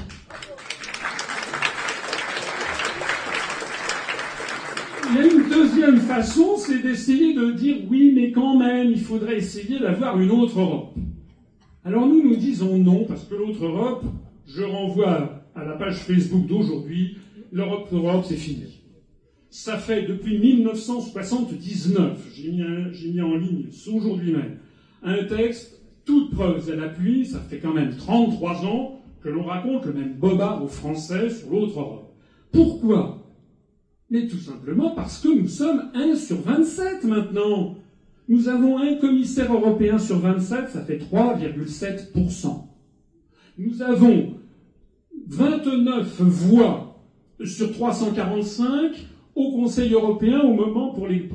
Il 5.10 5.16
y 5.16 5.18
a 5.18 5.26
une 5.26 5.48
deuxième 5.48 5.98
façon, 5.98 6.56
c'est 6.56 6.78
d'essayer 6.78 7.34
de 7.34 7.52
dire 7.52 7.76
oui, 7.90 8.12
mais 8.14 8.32
quand 8.32 8.58
même, 8.58 8.90
il 8.90 9.00
faudrait 9.00 9.36
essayer 9.36 9.78
d'avoir 9.78 10.18
une 10.18 10.30
autre 10.30 10.58
Europe. 10.58 10.94
Alors 11.84 12.06
nous, 12.06 12.22
nous 12.22 12.36
disons 12.36 12.78
non, 12.78 13.04
parce 13.04 13.24
que 13.24 13.34
l'autre 13.34 13.62
Europe, 13.64 14.04
je 14.46 14.62
renvoie 14.62 15.42
à 15.54 15.64
la 15.64 15.72
page 15.72 15.96
Facebook 15.96 16.46
d'aujourd'hui, 16.46 17.18
l'Europe, 17.50 17.88
l'Europe, 17.92 18.24
c'est 18.26 18.36
fini. 18.36 18.81
Ça 19.52 19.76
fait 19.76 20.06
depuis 20.06 20.38
1979, 20.38 22.26
j'ai 22.34 22.52
mis, 22.52 22.62
mis, 23.12 23.20
en 23.20 23.36
ligne 23.36 23.66
aujourd'hui 23.94 24.32
même, 24.32 24.56
un 25.02 25.24
texte, 25.24 25.78
toute 26.06 26.30
preuve 26.30 26.70
à 26.70 26.74
l'appui, 26.74 27.26
ça 27.26 27.38
fait 27.38 27.58
quand 27.58 27.74
même 27.74 27.94
33 27.94 28.64
ans 28.64 29.02
que 29.22 29.28
l'on 29.28 29.44
raconte 29.44 29.84
le 29.84 29.92
même 29.92 30.14
bobard 30.14 30.64
aux 30.64 30.68
Français 30.68 31.28
sur 31.28 31.50
l'autre 31.50 31.78
Europe. 31.78 32.14
Pourquoi? 32.50 33.30
Mais 34.08 34.26
tout 34.26 34.38
simplement 34.38 34.92
parce 34.92 35.20
que 35.20 35.28
nous 35.28 35.48
sommes 35.48 35.90
1 35.92 36.16
sur 36.16 36.40
27 36.40 37.04
maintenant. 37.04 37.76
Nous 38.28 38.48
avons 38.48 38.78
un 38.78 38.94
commissaire 38.94 39.52
européen 39.52 39.98
sur 39.98 40.18
27, 40.18 40.70
ça 40.70 40.80
fait 40.80 40.96
3,7%. 40.96 42.68
Nous 43.58 43.82
avons 43.82 44.32
29 45.26 46.22
voix 46.22 46.98
sur 47.44 47.70
345 47.70 49.11
au 49.34 49.52
Conseil 49.52 49.92
européen 49.92 50.40
au 50.40 50.52
moment 50.52 50.92
pour 50.92 51.06
les, 51.06 51.28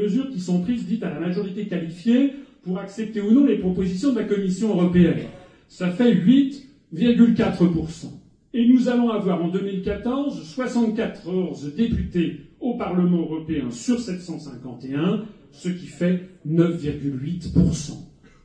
mesures 0.00 0.30
qui 0.30 0.40
sont 0.40 0.60
prises 0.60 0.86
dites 0.86 1.02
à 1.02 1.10
la 1.10 1.20
majorité 1.20 1.66
qualifiée 1.66 2.32
pour 2.62 2.78
accepter 2.78 3.20
ou 3.20 3.32
non 3.32 3.46
les 3.46 3.58
propositions 3.58 4.12
de 4.12 4.20
la 4.20 4.24
Commission 4.24 4.70
européenne. 4.70 5.26
Ça 5.68 5.90
fait 5.90 6.14
8,4%. 6.14 8.06
Et 8.52 8.66
nous 8.66 8.88
allons 8.88 9.10
avoir 9.10 9.44
en 9.44 9.48
2014 9.48 10.42
74 10.42 11.74
députés 11.74 12.40
au 12.58 12.74
Parlement 12.74 13.20
européen 13.20 13.70
sur 13.70 14.00
751, 14.00 15.24
ce 15.52 15.68
qui 15.68 15.86
fait 15.86 16.28
9,8%. 16.48 17.92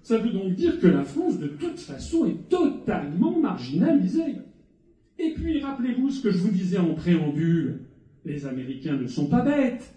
Ça 0.03 0.17
veut 0.19 0.29
donc 0.29 0.53
dire 0.53 0.79
que 0.79 0.85
la 0.85 1.03
France, 1.03 1.39
de 1.39 1.47
toute 1.47 1.79
façon, 1.79 2.25
est 2.27 2.47
totalement 2.47 3.39
marginalisée. 3.39 4.35
Et 5.17 5.33
puis, 5.33 5.59
rappelez-vous 5.61 6.11
ce 6.11 6.21
que 6.21 6.29
je 6.29 6.37
vous 6.37 6.51
disais 6.51 6.77
en 6.77 6.93
préambule. 6.93 7.84
Les 8.25 8.45
Américains 8.45 8.97
ne 8.97 9.07
sont 9.07 9.27
pas 9.27 9.41
bêtes. 9.41 9.93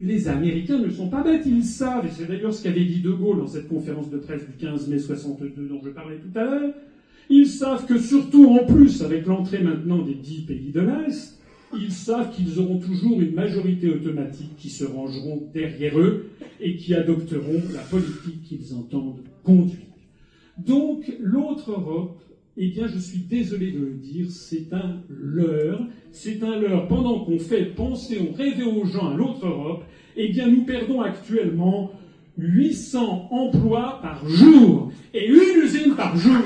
Les 0.00 0.28
Américains 0.28 0.78
ne 0.78 0.90
sont 0.90 1.08
pas 1.08 1.22
bêtes, 1.22 1.44
ils 1.46 1.64
savent, 1.64 2.06
et 2.06 2.10
c'est 2.10 2.26
d'ailleurs 2.26 2.54
ce 2.54 2.62
qu'avait 2.62 2.84
dit 2.84 3.00
De 3.00 3.10
Gaulle 3.10 3.38
dans 3.38 3.48
cette 3.48 3.68
conférence 3.68 4.10
de 4.10 4.18
presse 4.18 4.46
du 4.46 4.52
15 4.52 4.88
mai 4.88 4.98
62 4.98 5.66
dont 5.66 5.80
je 5.82 5.90
parlais 5.90 6.18
tout 6.18 6.38
à 6.38 6.44
l'heure, 6.44 6.74
ils 7.30 7.48
savent 7.48 7.84
que 7.84 7.98
surtout 7.98 8.46
en 8.46 8.64
plus, 8.64 9.02
avec 9.02 9.26
l'entrée 9.26 9.60
maintenant 9.60 10.02
des 10.02 10.14
dix 10.14 10.42
pays 10.42 10.70
de 10.70 10.80
l'Est, 10.80 11.38
ils 11.76 11.92
savent 11.92 12.34
qu'ils 12.34 12.60
auront 12.60 12.78
toujours 12.78 13.20
une 13.20 13.34
majorité 13.34 13.90
automatique 13.90 14.56
qui 14.56 14.70
se 14.70 14.84
rangeront 14.84 15.48
derrière 15.52 15.98
eux 15.98 16.30
et 16.60 16.76
qui 16.76 16.94
adopteront 16.94 17.60
la 17.74 17.80
politique 17.80 18.42
qu'ils 18.44 18.74
entendent 18.74 19.24
conduire. 19.42 19.78
Donc 20.58 21.12
l'autre 21.20 21.72
Europe 21.72 22.22
eh 22.60 22.68
bien, 22.70 22.88
je 22.88 22.98
suis 22.98 23.18
désolé 23.18 23.70
de 23.70 23.78
le 23.78 23.92
dire, 23.92 24.26
c'est 24.30 24.72
un 24.72 24.96
leurre. 25.08 25.80
C'est 26.10 26.42
un 26.42 26.58
leurre. 26.58 26.88
Pendant 26.88 27.20
qu'on 27.20 27.38
fait 27.38 27.66
penser, 27.66 28.18
on 28.20 28.34
rêve 28.34 28.66
aux 28.66 28.84
gens 28.84 29.10
à 29.10 29.14
l'autre 29.14 29.46
Europe, 29.46 29.84
eh 30.16 30.28
bien, 30.30 30.48
nous 30.48 30.64
perdons 30.64 31.00
actuellement 31.00 31.92
800 32.36 33.28
emplois 33.30 34.00
par 34.02 34.28
jour 34.28 34.90
et 35.14 35.28
une 35.28 35.62
usine 35.62 35.94
par 35.94 36.16
jour. 36.16 36.42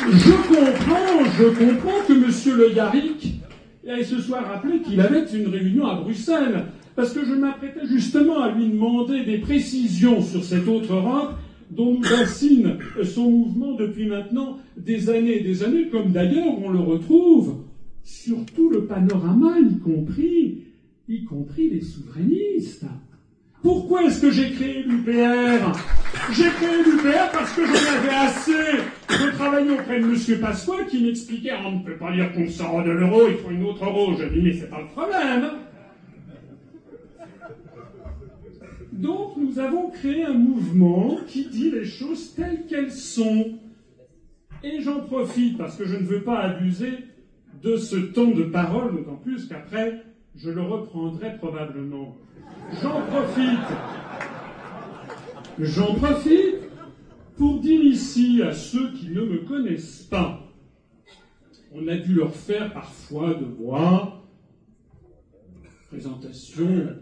Je 0.00 0.30
comprends, 0.48 1.24
je 1.38 1.44
comprends 1.44 2.00
que 2.06 2.12
M. 2.12 2.58
Le 2.58 2.74
Yarrick 2.74 3.40
ait 3.86 4.04
ce 4.04 4.20
soir 4.20 4.44
rappelé 4.44 4.82
qu'il 4.82 5.00
avait 5.00 5.24
une 5.32 5.48
réunion 5.48 5.86
à 5.86 5.94
Bruxelles, 5.96 6.66
parce 6.94 7.14
que 7.14 7.24
je 7.24 7.32
m'apprêtais 7.32 7.86
justement 7.86 8.40
à 8.42 8.50
lui 8.50 8.68
demander 8.68 9.24
des 9.24 9.38
précisions 9.38 10.20
sur 10.20 10.44
cette 10.44 10.68
autre 10.68 10.92
Europe, 10.92 11.34
dont 11.70 11.92
nous 11.92 12.00
bassine 12.00 12.78
son 13.04 13.30
mouvement 13.30 13.74
depuis 13.74 14.06
maintenant 14.06 14.58
des 14.76 15.10
années 15.10 15.38
et 15.38 15.42
des 15.42 15.62
années, 15.62 15.88
comme 15.88 16.12
d'ailleurs 16.12 16.58
on 16.62 16.70
le 16.70 16.80
retrouve 16.80 17.64
sur 18.02 18.44
tout 18.46 18.70
le 18.70 18.86
panorama, 18.86 19.56
y 19.60 19.78
compris, 19.78 20.64
y 21.08 21.24
compris 21.24 21.70
les 21.70 21.82
souverainistes. 21.82 22.86
Pourquoi 23.62 24.04
est-ce 24.04 24.20
que 24.20 24.30
j'ai 24.30 24.50
créé 24.52 24.82
l'UPR? 24.84 25.72
J'ai 26.32 26.48
créé 26.48 26.82
l'UPR 26.86 27.30
parce 27.32 27.52
que 27.52 27.62
j'en 27.66 27.98
avais 27.98 28.14
assez 28.14 28.52
de 29.08 29.30
travailler 29.32 29.70
auprès 29.72 30.00
de 30.00 30.04
M. 30.04 30.40
Pasqua 30.40 30.84
qui 30.88 31.04
m'expliquait 31.04 31.50
on 31.66 31.78
ne 31.78 31.84
peut 31.84 31.96
pas 31.96 32.12
dire 32.12 32.32
qu'on 32.32 32.48
sort 32.48 32.84
de 32.84 32.90
l'euro, 32.90 33.22
il 33.28 33.36
faut 33.36 33.50
une 33.50 33.64
autre 33.64 33.84
euro. 33.84 34.14
Je 34.16 34.24
dis 34.26 34.40
mais 34.40 34.52
c'est 34.52 34.70
pas 34.70 34.80
le 34.80 34.86
problème. 34.86 35.50
Donc 38.98 39.36
nous 39.36 39.60
avons 39.60 39.90
créé 39.90 40.24
un 40.24 40.34
mouvement 40.34 41.18
qui 41.28 41.46
dit 41.46 41.70
les 41.70 41.84
choses 41.84 42.34
telles 42.34 42.66
qu'elles 42.66 42.90
sont. 42.90 43.58
Et 44.64 44.80
j'en 44.80 45.00
profite 45.00 45.56
parce 45.56 45.76
que 45.76 45.86
je 45.86 45.96
ne 45.96 46.02
veux 46.02 46.24
pas 46.24 46.40
abuser 46.40 46.92
de 47.62 47.76
ce 47.76 47.94
temps 47.94 48.30
de 48.30 48.42
parole, 48.42 48.96
d'autant 48.96 49.14
plus 49.14 49.46
qu'après, 49.46 50.02
je 50.34 50.50
le 50.50 50.62
reprendrai 50.62 51.36
probablement. 51.36 52.16
J'en 52.82 53.00
profite. 53.02 53.68
J'en 55.60 55.94
profite 55.94 56.56
pour 57.36 57.60
dire 57.60 57.80
ici 57.80 58.42
à 58.42 58.52
ceux 58.52 58.92
qui 58.94 59.10
ne 59.10 59.22
me 59.22 59.38
connaissent 59.46 60.02
pas, 60.10 60.44
on 61.72 61.86
a 61.86 61.96
dû 61.96 62.14
leur 62.14 62.34
faire 62.34 62.72
parfois 62.72 63.34
de 63.34 63.44
moi 63.44 64.24
présentation 65.88 66.96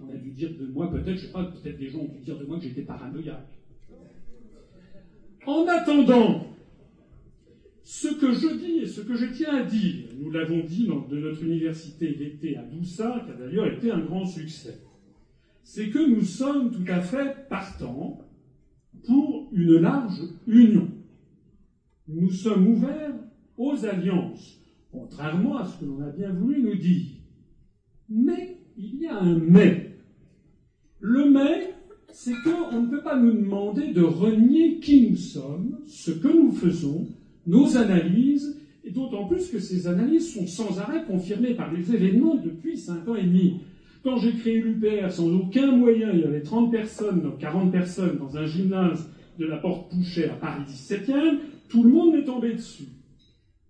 on 0.00 0.08
a 0.10 0.16
dû 0.16 0.30
dire 0.30 0.50
de 0.58 0.66
moi, 0.66 0.90
peut-être, 0.90 1.16
je 1.16 1.26
sais 1.26 1.32
pas, 1.32 1.44
peut-être 1.44 1.78
des 1.78 1.88
gens 1.88 2.00
ont 2.00 2.08
dû 2.08 2.20
dire 2.20 2.38
de 2.38 2.44
moi 2.44 2.58
que 2.58 2.64
j'étais 2.64 2.82
paranoïaque. 2.82 3.48
En 5.46 5.66
attendant, 5.66 6.46
ce 7.82 8.08
que 8.08 8.32
je 8.32 8.54
dis 8.58 8.78
et 8.80 8.86
ce 8.86 9.00
que 9.00 9.14
je 9.14 9.26
tiens 9.26 9.56
à 9.56 9.62
dire, 9.62 10.08
nous 10.18 10.30
l'avons 10.30 10.60
dit 10.60 10.86
dans, 10.86 11.06
de 11.06 11.18
notre 11.18 11.42
université 11.42 12.12
d'été 12.12 12.56
à 12.56 12.62
Doussa, 12.62 13.22
qui 13.24 13.32
a 13.32 13.34
d'ailleurs 13.34 13.66
été 13.66 13.90
un 13.90 14.00
grand 14.00 14.26
succès, 14.26 14.78
c'est 15.62 15.88
que 15.88 15.98
nous 15.98 16.22
sommes 16.22 16.70
tout 16.70 16.84
à 16.86 17.00
fait 17.00 17.48
partants 17.48 18.20
pour 19.06 19.48
une 19.52 19.78
large 19.78 20.20
union. 20.46 20.88
Nous 22.06 22.30
sommes 22.30 22.68
ouverts 22.68 23.14
aux 23.56 23.84
alliances, 23.84 24.60
contrairement 24.92 25.58
à 25.58 25.64
ce 25.64 25.80
que 25.80 25.84
l'on 25.84 26.00
a 26.02 26.10
bien 26.10 26.30
voulu 26.30 26.62
nous 26.62 26.76
dire. 26.76 27.16
Mais 28.08 28.58
il 28.76 29.00
y 29.00 29.06
a 29.06 29.18
un 29.18 29.38
mais. 29.38 29.87
Le 31.00 31.30
mais, 31.30 31.74
c'est 32.10 32.34
qu'on 32.42 32.82
ne 32.82 32.88
peut 32.88 33.02
pas 33.02 33.16
nous 33.16 33.32
demander 33.32 33.92
de 33.92 34.02
renier 34.02 34.78
qui 34.80 35.10
nous 35.10 35.16
sommes, 35.16 35.78
ce 35.86 36.10
que 36.10 36.28
nous 36.28 36.52
faisons, 36.52 37.06
nos 37.46 37.76
analyses, 37.76 38.56
et 38.84 38.90
d'autant 38.90 39.26
plus 39.26 39.48
que 39.48 39.58
ces 39.58 39.86
analyses 39.86 40.34
sont 40.34 40.46
sans 40.46 40.78
arrêt 40.80 41.04
confirmées 41.04 41.54
par 41.54 41.72
les 41.72 41.94
événements 41.94 42.36
depuis 42.36 42.76
cinq 42.76 43.06
ans 43.08 43.14
et 43.14 43.24
demi. 43.24 43.60
Quand 44.02 44.16
j'ai 44.16 44.32
créé 44.32 44.60
l'UPR 44.60 45.10
sans 45.10 45.28
aucun 45.28 45.72
moyen, 45.72 46.10
il 46.12 46.20
y 46.20 46.24
avait 46.24 46.42
30 46.42 46.70
personnes, 46.70 47.30
40 47.38 47.70
personnes 47.70 48.18
dans 48.18 48.36
un 48.36 48.46
gymnase 48.46 49.10
de 49.38 49.46
la 49.46 49.58
Porte 49.58 49.90
Pouchet 49.90 50.30
à 50.30 50.34
Paris 50.34 50.62
17e, 50.68 51.38
tout 51.68 51.82
le 51.82 51.90
monde 51.90 52.14
m'est 52.14 52.24
tombé 52.24 52.54
dessus. 52.54 52.88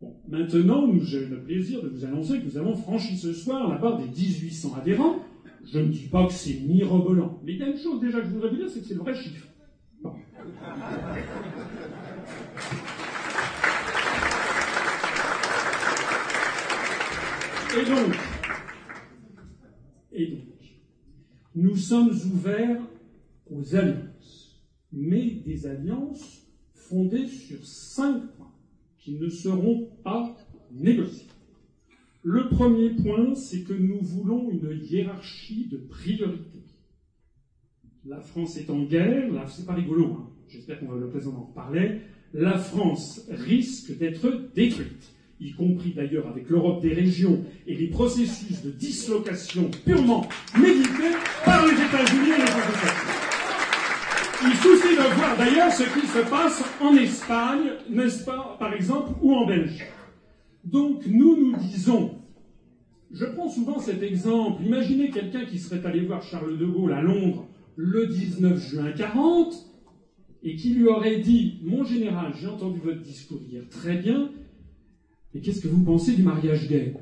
Bon, 0.00 0.14
maintenant, 0.28 0.88
j'ai 1.02 1.26
le 1.26 1.42
plaisir 1.42 1.82
de 1.82 1.88
vous 1.88 2.04
annoncer 2.04 2.38
que 2.38 2.44
nous 2.44 2.56
avons 2.56 2.76
franchi 2.76 3.16
ce 3.16 3.32
soir 3.32 3.68
la 3.68 3.78
barre 3.78 3.98
des 3.98 4.06
1800 4.06 4.76
adhérents, 4.80 5.16
je 5.70 5.78
ne 5.78 5.88
dis 5.88 6.08
pas 6.08 6.26
que 6.26 6.32
c'est 6.32 6.60
mirobolant, 6.60 7.40
mais 7.44 7.52
il 7.52 7.58
y 7.58 7.62
a 7.62 7.68
une 7.68 7.78
chose 7.78 8.00
déjà 8.00 8.20
que 8.20 8.26
je 8.26 8.30
voudrais 8.30 8.50
vous 8.50 8.56
dire, 8.56 8.70
c'est 8.70 8.80
que 8.80 8.86
c'est 8.86 8.94
le 8.94 9.00
vrai 9.00 9.14
chiffre. 9.14 9.46
Et 17.76 17.84
donc, 17.84 18.14
et 20.12 20.26
donc, 20.26 20.40
nous 21.54 21.76
sommes 21.76 22.10
ouverts 22.10 22.80
aux 23.50 23.74
alliances, 23.74 24.64
mais 24.90 25.42
des 25.46 25.66
alliances 25.66 26.46
fondées 26.72 27.28
sur 27.28 27.64
cinq 27.64 28.20
points 28.36 28.52
qui 28.98 29.12
ne 29.12 29.28
seront 29.28 29.90
pas 30.02 30.36
négociés. 30.72 31.27
Le 32.22 32.48
premier 32.48 32.90
point, 32.90 33.34
c'est 33.34 33.62
que 33.62 33.72
nous 33.72 34.00
voulons 34.00 34.50
une 34.50 34.80
hiérarchie 34.82 35.68
de 35.70 35.76
priorités. 35.76 36.64
La 38.04 38.20
France 38.20 38.56
est 38.56 38.70
en 38.70 38.82
guerre, 38.82 39.32
là, 39.32 39.46
c'est 39.46 39.66
pas 39.66 39.74
rigolo, 39.74 40.06
hein. 40.06 40.30
j'espère 40.48 40.80
qu'on 40.80 40.86
va 40.86 40.94
le 40.94 41.02
l'occasion 41.02 41.32
d'en 41.32 41.42
reparler. 41.42 42.00
la 42.32 42.58
France 42.58 43.26
risque 43.30 43.96
d'être 43.98 44.50
détruite, 44.54 45.12
y 45.40 45.52
compris 45.52 45.92
d'ailleurs 45.92 46.26
avec 46.26 46.48
l'Europe 46.48 46.80
des 46.82 46.94
régions 46.94 47.44
et 47.66 47.74
les 47.74 47.88
processus 47.88 48.62
de 48.62 48.70
dislocation 48.70 49.70
purement 49.84 50.26
médités 50.58 51.14
par 51.44 51.66
les 51.66 51.72
États-Unis 51.72 52.30
et 52.30 52.38
les 52.38 52.42
États-Unis. 52.42 53.28
Il 54.42 54.56
suffit 54.56 54.96
de 54.96 55.16
voir 55.16 55.36
d'ailleurs 55.36 55.72
ce 55.72 55.82
qui 55.82 56.06
se 56.06 56.30
passe 56.30 56.64
en 56.80 56.94
Espagne, 56.96 57.72
n'est-ce 57.90 58.24
pas, 58.24 58.56
par 58.58 58.72
exemple, 58.72 59.12
ou 59.20 59.34
en 59.34 59.46
Belgique. 59.46 59.82
Donc 60.70 61.06
nous 61.06 61.36
nous 61.36 61.56
disons, 61.56 62.16
je 63.10 63.24
prends 63.24 63.48
souvent 63.48 63.78
cet 63.78 64.02
exemple, 64.02 64.62
imaginez 64.64 65.10
quelqu'un 65.10 65.44
qui 65.44 65.58
serait 65.58 65.84
allé 65.86 66.00
voir 66.00 66.22
Charles 66.22 66.58
de 66.58 66.66
Gaulle 66.66 66.92
à 66.92 67.00
Londres 67.00 67.46
le 67.76 68.06
19 68.06 68.70
juin 68.70 68.92
40 68.92 69.54
et 70.42 70.56
qui 70.56 70.70
lui 70.74 70.86
aurait 70.86 71.20
dit, 71.20 71.58
mon 71.62 71.84
général, 71.84 72.32
j'ai 72.38 72.46
entendu 72.46 72.80
votre 72.84 73.00
discours 73.00 73.40
hier 73.48 73.62
très 73.70 73.96
bien, 73.96 74.30
mais 75.34 75.40
qu'est-ce 75.40 75.60
que 75.60 75.68
vous 75.68 75.82
pensez 75.84 76.14
du 76.14 76.22
mariage 76.22 76.68
gay? 76.68 76.94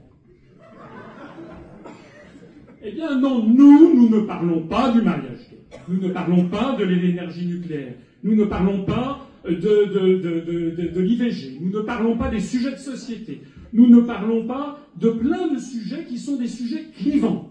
Eh 2.82 2.92
bien 2.92 3.18
non, 3.18 3.44
nous, 3.44 3.94
nous 3.94 4.08
ne 4.08 4.20
parlons 4.26 4.66
pas 4.68 4.92
du 4.92 5.02
mariage 5.02 5.46
nous 5.88 6.00
ne 6.00 6.08
parlons 6.12 6.48
pas 6.48 6.76
de 6.76 6.84
l'énergie 6.84 7.46
nucléaire. 7.46 7.94
Nous 8.22 8.34
ne 8.34 8.44
parlons 8.44 8.84
pas 8.84 9.26
de, 9.44 9.54
de, 9.54 11.00
l'IVG. 11.00 11.58
Nous 11.60 11.70
ne 11.70 11.80
parlons 11.80 12.16
pas 12.16 12.28
des 12.28 12.40
sujets 12.40 12.72
de 12.72 12.78
société. 12.78 13.42
Nous 13.72 13.86
ne 13.88 14.00
parlons 14.00 14.46
pas 14.46 14.78
de 14.96 15.10
plein 15.10 15.48
de 15.48 15.58
sujets 15.58 16.04
qui 16.04 16.18
sont 16.18 16.36
des 16.36 16.48
sujets 16.48 16.86
clivants. 16.96 17.50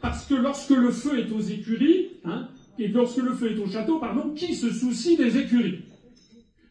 Parce 0.00 0.26
que 0.26 0.34
lorsque 0.34 0.70
le 0.70 0.90
feu 0.90 1.18
est 1.18 1.32
aux 1.32 1.40
écuries, 1.40 2.08
hein, 2.24 2.48
et 2.78 2.88
lorsque 2.88 3.18
le 3.18 3.32
feu 3.32 3.52
est 3.52 3.58
au 3.58 3.66
château, 3.66 3.98
pardon, 3.98 4.34
qui 4.34 4.54
se 4.54 4.70
soucie 4.70 5.16
des 5.16 5.38
écuries? 5.38 5.82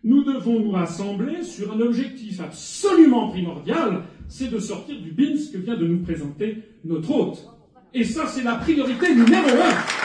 Nous 0.03 0.23
devons 0.23 0.59
nous 0.59 0.71
rassembler 0.71 1.43
sur 1.43 1.73
un 1.73 1.79
objectif 1.79 2.41
absolument 2.41 3.29
primordial, 3.29 4.03
c'est 4.27 4.51
de 4.51 4.59
sortir 4.59 4.99
du 4.99 5.11
BINS 5.11 5.51
que 5.51 5.57
vient 5.57 5.77
de 5.77 5.87
nous 5.87 6.03
présenter 6.03 6.57
notre 6.83 7.09
hôte. 7.09 7.47
Et 7.93 8.03
ça, 8.03 8.27
c'est 8.27 8.43
la 8.43 8.55
priorité 8.55 9.15
numéro 9.15 9.47
un. 9.47 10.03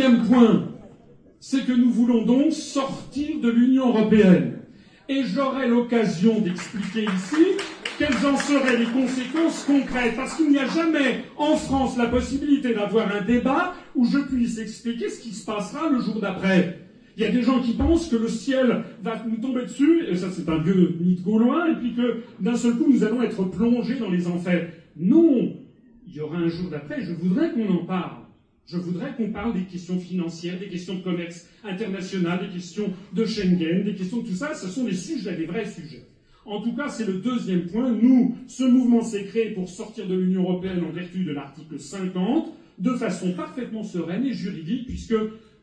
deuxième 0.00 0.19
point, 0.30 0.68
c'est 1.40 1.66
que 1.66 1.72
nous 1.72 1.90
voulons 1.90 2.24
donc 2.24 2.52
sortir 2.52 3.40
de 3.40 3.50
l'Union 3.50 3.88
européenne. 3.88 4.58
Et 5.08 5.24
j'aurai 5.24 5.68
l'occasion 5.68 6.40
d'expliquer 6.40 7.04
ici 7.04 7.44
quelles 7.98 8.26
en 8.26 8.36
seraient 8.36 8.78
les 8.78 8.86
conséquences 8.86 9.64
concrètes, 9.64 10.16
parce 10.16 10.34
qu'il 10.36 10.50
n'y 10.50 10.58
a 10.58 10.66
jamais 10.66 11.24
en 11.36 11.56
France 11.56 11.98
la 11.98 12.06
possibilité 12.06 12.72
d'avoir 12.72 13.14
un 13.14 13.22
débat 13.22 13.74
où 13.94 14.06
je 14.06 14.18
puisse 14.18 14.58
expliquer 14.58 15.10
ce 15.10 15.20
qui 15.20 15.32
se 15.32 15.44
passera 15.44 15.90
le 15.90 16.00
jour 16.00 16.20
d'après. 16.20 16.78
Il 17.16 17.24
y 17.24 17.26
a 17.26 17.30
des 17.30 17.42
gens 17.42 17.60
qui 17.60 17.72
pensent 17.72 18.08
que 18.08 18.16
le 18.16 18.28
ciel 18.28 18.84
va 19.02 19.22
nous 19.28 19.36
tomber 19.36 19.62
dessus, 19.62 20.06
et 20.08 20.16
ça 20.16 20.28
c'est 20.30 20.48
un 20.48 20.58
vieux 20.58 20.96
mythe 21.00 21.22
gaulois, 21.22 21.70
et 21.70 21.74
puis 21.74 21.94
que 21.94 22.22
d'un 22.38 22.56
seul 22.56 22.76
coup 22.76 22.86
nous 22.88 23.04
allons 23.04 23.22
être 23.22 23.42
plongés 23.44 23.98
dans 23.98 24.10
les 24.10 24.26
enfers. 24.26 24.70
Non, 24.96 25.56
il 26.06 26.14
y 26.14 26.20
aura 26.20 26.38
un 26.38 26.48
jour 26.48 26.70
d'après, 26.70 27.02
je 27.02 27.12
voudrais 27.12 27.50
qu'on 27.52 27.68
en 27.74 27.84
parle. 27.84 28.19
Je 28.70 28.76
voudrais 28.76 29.12
qu'on 29.16 29.32
parle 29.32 29.54
des 29.54 29.64
questions 29.64 29.98
financières, 29.98 30.56
des 30.60 30.68
questions 30.68 30.94
de 30.94 31.02
commerce 31.02 31.44
international, 31.64 32.46
des 32.46 32.54
questions 32.54 32.92
de 33.12 33.24
Schengen, 33.24 33.82
des 33.82 33.94
questions 33.96 34.18
de 34.18 34.28
tout 34.28 34.34
ça. 34.34 34.54
Ce 34.54 34.68
sont 34.68 34.84
des 34.84 34.94
sujets, 34.94 35.36
des 35.36 35.46
vrais 35.46 35.68
sujets. 35.68 36.04
En 36.44 36.62
tout 36.62 36.76
cas, 36.76 36.88
c'est 36.88 37.04
le 37.04 37.14
deuxième 37.14 37.66
point. 37.66 37.90
Nous, 37.90 38.36
ce 38.46 38.62
mouvement 38.62 39.02
s'est 39.02 39.24
créé 39.24 39.50
pour 39.50 39.68
sortir 39.68 40.06
de 40.06 40.14
l'Union 40.14 40.42
européenne 40.42 40.84
en 40.84 40.92
vertu 40.92 41.24
de 41.24 41.32
l'article 41.32 41.80
50, 41.80 42.52
de 42.78 42.94
façon 42.94 43.32
parfaitement 43.32 43.82
sereine 43.82 44.24
et 44.24 44.32
juridique, 44.32 44.86
puisque 44.86 45.16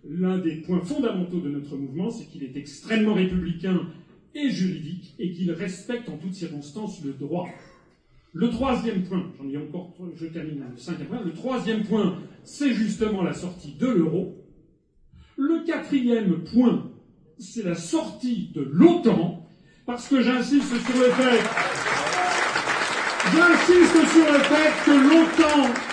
l'un 0.06 0.39
des 0.39 0.58
points 0.58 0.82
fondamentaux 0.82 1.39
de 1.39 1.50
notre 1.50 1.78
mouvement, 1.78 2.10
c'est 2.10 2.26
qu'il 2.26 2.43
est 2.43 2.58
extrêmement 2.58 3.13
républicain 3.13 3.88
et 4.36 4.50
juridique, 4.50 5.15
et 5.17 5.32
qu'il 5.32 5.52
respecte 5.52 6.10
en 6.10 6.17
toutes 6.17 6.34
circonstances 6.34 7.02
le 7.06 7.13
droit. 7.13 7.48
Le 8.33 8.49
troisième 8.49 9.03
point, 9.03 9.23
j'en 9.37 9.49
ai 9.49 9.57
encore, 9.57 9.93
je 10.15 10.25
termine 10.27 10.63
le 10.71 10.77
cinquième 10.77 11.07
point, 11.07 11.21
le 11.23 11.33
troisième 11.33 11.83
point, 11.83 12.17
c'est 12.43 12.73
justement 12.73 13.23
la 13.23 13.33
sortie 13.33 13.73
de 13.73 13.87
l'euro. 13.87 14.35
Le 15.37 15.65
quatrième 15.65 16.43
point, 16.43 16.91
c'est 17.39 17.63
la 17.63 17.75
sortie 17.75 18.51
de 18.53 18.61
l'OTAN, 18.61 19.47
parce 19.85 20.07
que 20.07 20.21
j'insiste 20.21 20.67
sur 20.67 20.97
le 20.97 21.09
fait, 21.11 21.41
j'insiste 23.31 24.11
sur 24.11 24.31
le 24.31 24.39
fait 24.39 24.71
que 24.85 24.91
l'OTAN 24.91 25.87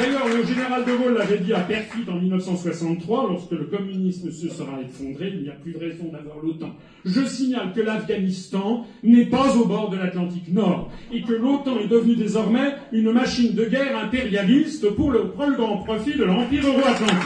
D'ailleurs, 0.00 0.28
le 0.28 0.42
général 0.46 0.84
de 0.86 0.92
Gaulle 0.96 1.18
l'avait 1.18 1.40
dit 1.40 1.52
à 1.52 1.60
Perfit 1.60 2.08
en 2.08 2.14
1963, 2.14 3.26
lorsque 3.28 3.50
le 3.50 3.66
communisme 3.66 4.30
se 4.30 4.48
sera 4.48 4.80
effondré, 4.80 5.30
il 5.34 5.42
n'y 5.42 5.50
a 5.50 5.52
plus 5.52 5.72
de 5.72 5.78
raison 5.78 6.04
d'avoir 6.10 6.38
l'OTAN. 6.42 6.70
Je 7.04 7.20
signale 7.26 7.74
que 7.74 7.82
l'Afghanistan 7.82 8.86
n'est 9.02 9.26
pas 9.26 9.54
au 9.58 9.66
bord 9.66 9.90
de 9.90 9.98
l'Atlantique 9.98 10.50
Nord, 10.52 10.90
et 11.12 11.20
que 11.20 11.34
l'OTAN 11.34 11.80
est 11.80 11.88
devenue 11.88 12.16
désormais 12.16 12.76
une 12.92 13.12
machine 13.12 13.54
de 13.54 13.66
guerre 13.66 13.98
impérialiste 14.02 14.88
pour 14.94 15.10
le 15.10 15.24
grand 15.24 15.78
profit 15.84 16.16
de 16.16 16.24
l'Empire 16.24 16.66
euro-atlantique. 16.66 17.16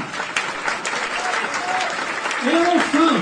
Et 2.47 2.57
enfin, 2.75 3.15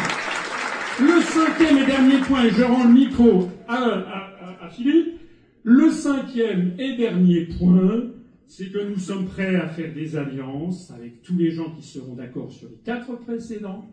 le 0.98 1.20
cinquième 1.20 1.78
et 1.78 1.86
dernier 1.86 2.18
point, 2.26 2.44
et 2.44 2.50
je 2.50 2.62
rends 2.62 2.84
le 2.84 2.92
micro 2.92 3.50
à 3.68 4.68
Philippe, 4.70 5.18
le 5.62 5.90
cinquième 5.90 6.72
et 6.78 6.96
dernier 6.96 7.48
point, 7.58 8.00
c'est 8.46 8.70
que 8.70 8.78
nous 8.78 8.98
sommes 8.98 9.26
prêts 9.26 9.56
à 9.56 9.68
faire 9.68 9.94
des 9.94 10.16
alliances 10.16 10.90
avec 10.90 11.22
tous 11.22 11.36
les 11.36 11.50
gens 11.50 11.70
qui 11.70 11.86
seront 11.86 12.14
d'accord 12.14 12.52
sur 12.52 12.68
les 12.68 12.78
quatre 12.84 13.16
précédents, 13.16 13.86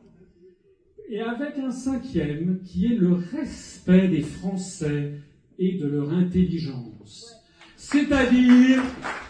et 1.09 1.21
avec 1.21 1.57
un 1.57 1.71
cinquième 1.71 2.59
qui 2.63 2.85
est 2.85 2.95
le 2.95 3.13
respect 3.13 4.07
des 4.07 4.21
Français 4.21 5.13
et 5.57 5.77
de 5.77 5.87
leur 5.87 6.11
intelligence. 6.13 7.35
C'est-à-dire 7.75 8.81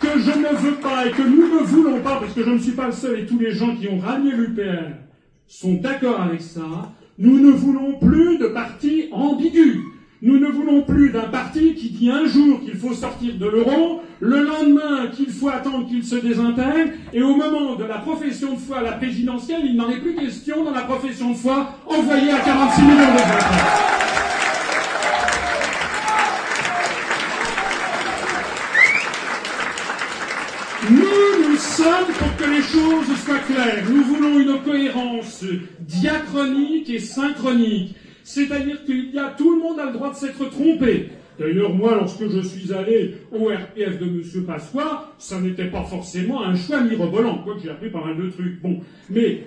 que 0.01 0.19
je 0.19 0.31
ne 0.37 0.57
veux 0.57 0.81
pas 0.81 1.07
et 1.07 1.11
que 1.11 1.21
nous 1.21 1.47
ne 1.47 1.63
voulons 1.63 2.01
pas, 2.01 2.19
parce 2.19 2.33
que 2.33 2.43
je 2.43 2.49
ne 2.49 2.57
suis 2.57 2.73
pas 2.73 2.87
le 2.87 2.91
seul 2.91 3.19
et 3.19 3.25
tous 3.25 3.39
les 3.39 3.51
gens 3.51 3.75
qui 3.77 3.87
ont 3.87 3.99
rallié 3.99 4.31
l'UPR 4.31 4.97
sont 5.47 5.75
d'accord 5.75 6.19
avec 6.21 6.41
ça, 6.41 6.93
nous 7.17 7.39
ne 7.39 7.51
voulons 7.51 7.97
plus 7.99 8.37
de 8.37 8.47
partis 8.47 9.07
ambigus. 9.11 9.77
Nous 10.21 10.37
ne 10.37 10.47
voulons 10.47 10.83
plus 10.83 11.11
d'un 11.11 11.29
parti 11.29 11.75
qui 11.75 11.91
dit 11.91 12.09
un 12.09 12.25
jour 12.25 12.59
qu'il 12.61 12.75
faut 12.75 12.93
sortir 12.93 13.37
de 13.37 13.45
l'euro, 13.45 14.01
le 14.19 14.43
lendemain 14.43 15.07
qu'il 15.15 15.29
faut 15.29 15.49
attendre 15.49 15.87
qu'il 15.87 16.03
se 16.03 16.15
désintègre, 16.15 16.91
et 17.13 17.21
au 17.21 17.35
moment 17.35 17.75
de 17.75 17.85
la 17.85 17.99
profession 17.99 18.53
de 18.53 18.59
foi 18.59 18.79
à 18.79 18.81
la 18.81 18.91
présidentielle, 18.93 19.61
il 19.63 19.75
n'en 19.75 19.89
est 19.89 19.99
plus 19.99 20.15
question 20.15 20.63
dans 20.63 20.71
la 20.71 20.81
profession 20.81 21.31
de 21.31 21.37
foi 21.37 21.75
envoyée 21.85 22.31
à 22.31 22.39
46 22.39 22.81
millions 22.81 22.95
de 22.95 23.17
votes. 23.17 23.89
Nous, 30.91 31.49
nous 31.49 31.57
sommes 31.57 32.13
pour 32.17 32.35
que 32.37 32.49
les 32.49 32.61
choses 32.61 33.17
soient 33.23 33.39
claires. 33.39 33.83
Nous 33.89 34.03
voulons 34.03 34.39
une 34.39 34.61
cohérence 34.63 35.43
diachronique 35.81 36.89
et 36.89 36.99
synchronique. 36.99 37.95
C'est-à-dire 38.23 38.83
qu'il 38.85 39.13
y 39.13 39.19
a, 39.19 39.33
tout 39.37 39.55
le 39.55 39.59
monde 39.59 39.79
a 39.79 39.85
le 39.85 39.93
droit 39.93 40.11
de 40.11 40.15
s'être 40.15 40.49
trompé. 40.49 41.09
D'ailleurs, 41.39 41.73
moi, 41.73 41.95
lorsque 41.95 42.27
je 42.27 42.41
suis 42.41 42.73
allé 42.73 43.13
au 43.31 43.45
RPF 43.45 43.97
de 43.97 44.05
M. 44.05 44.45
Pasqua, 44.45 45.13
ça 45.17 45.39
n'était 45.39 45.69
pas 45.69 45.83
forcément 45.83 46.43
un 46.43 46.53
choix 46.53 46.81
mirobolant, 46.81 47.37
quoique 47.43 47.61
j'ai 47.61 47.69
appris 47.69 47.89
pas 47.89 48.03
mal 48.03 48.17
de 48.17 48.29
trucs. 48.29 48.61
Bon, 48.61 48.81
mais, 49.09 49.43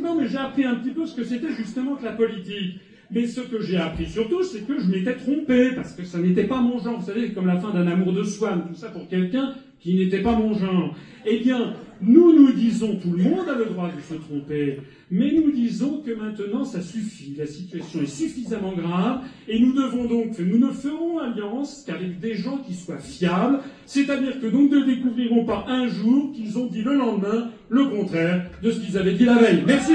non, 0.00 0.16
mais 0.16 0.28
j'ai 0.28 0.38
appris 0.38 0.64
un 0.64 0.76
petit 0.76 0.92
peu 0.92 1.04
ce 1.04 1.16
que 1.16 1.24
c'était 1.24 1.52
justement 1.52 1.96
que 1.96 2.04
la 2.04 2.12
politique. 2.12 2.76
Mais 3.10 3.26
ce 3.26 3.40
que 3.40 3.60
j'ai 3.60 3.76
appris 3.76 4.06
surtout, 4.06 4.42
c'est 4.42 4.60
que 4.66 4.78
je 4.78 4.86
m'étais 4.86 5.16
trompé, 5.16 5.72
parce 5.74 5.92
que 5.92 6.04
ça 6.04 6.18
n'était 6.18 6.44
pas 6.44 6.60
mon 6.60 6.78
genre. 6.78 7.00
Vous 7.00 7.06
savez, 7.06 7.32
comme 7.32 7.46
la 7.46 7.58
fin 7.58 7.70
d'un 7.70 7.86
amour 7.86 8.12
de 8.12 8.22
soi, 8.22 8.56
tout 8.66 8.74
ça 8.74 8.88
pour 8.88 9.06
quelqu'un 9.08 9.52
qui 9.82 9.96
n'était 9.96 10.22
pas 10.22 10.32
mon 10.32 10.54
genre. 10.54 10.94
Eh 11.26 11.38
bien, 11.40 11.74
nous 12.00 12.32
nous 12.32 12.52
disons, 12.52 12.96
tout 12.96 13.12
le 13.12 13.22
monde 13.22 13.48
a 13.48 13.56
le 13.56 13.66
droit 13.66 13.88
de 13.88 14.00
se 14.00 14.14
tromper, 14.14 14.78
mais 15.10 15.32
nous 15.32 15.52
disons 15.52 16.02
que 16.04 16.12
maintenant 16.12 16.64
ça 16.64 16.80
suffit, 16.80 17.34
la 17.38 17.46
situation 17.46 18.00
est 18.00 18.06
suffisamment 18.06 18.72
grave, 18.72 19.20
et 19.46 19.60
nous 19.60 19.72
devons 19.72 20.06
donc, 20.06 20.38
nous 20.40 20.58
ne 20.58 20.72
ferons 20.72 21.18
alliance 21.18 21.84
qu'avec 21.86 22.18
des 22.18 22.34
gens 22.34 22.58
qui 22.58 22.74
soient 22.74 22.98
fiables, 22.98 23.60
c'est-à-dire 23.86 24.40
que 24.40 24.46
nous 24.46 24.68
ne 24.68 24.84
découvrirons 24.84 25.44
pas 25.44 25.64
un 25.68 25.86
jour 25.86 26.32
qu'ils 26.32 26.58
ont 26.58 26.66
dit 26.66 26.82
le 26.82 26.94
lendemain 26.94 27.50
le 27.68 27.84
contraire 27.86 28.50
de 28.62 28.70
ce 28.70 28.80
qu'ils 28.80 28.98
avaient 28.98 29.14
dit 29.14 29.24
la 29.24 29.38
veille. 29.38 29.62
Merci. 29.64 29.94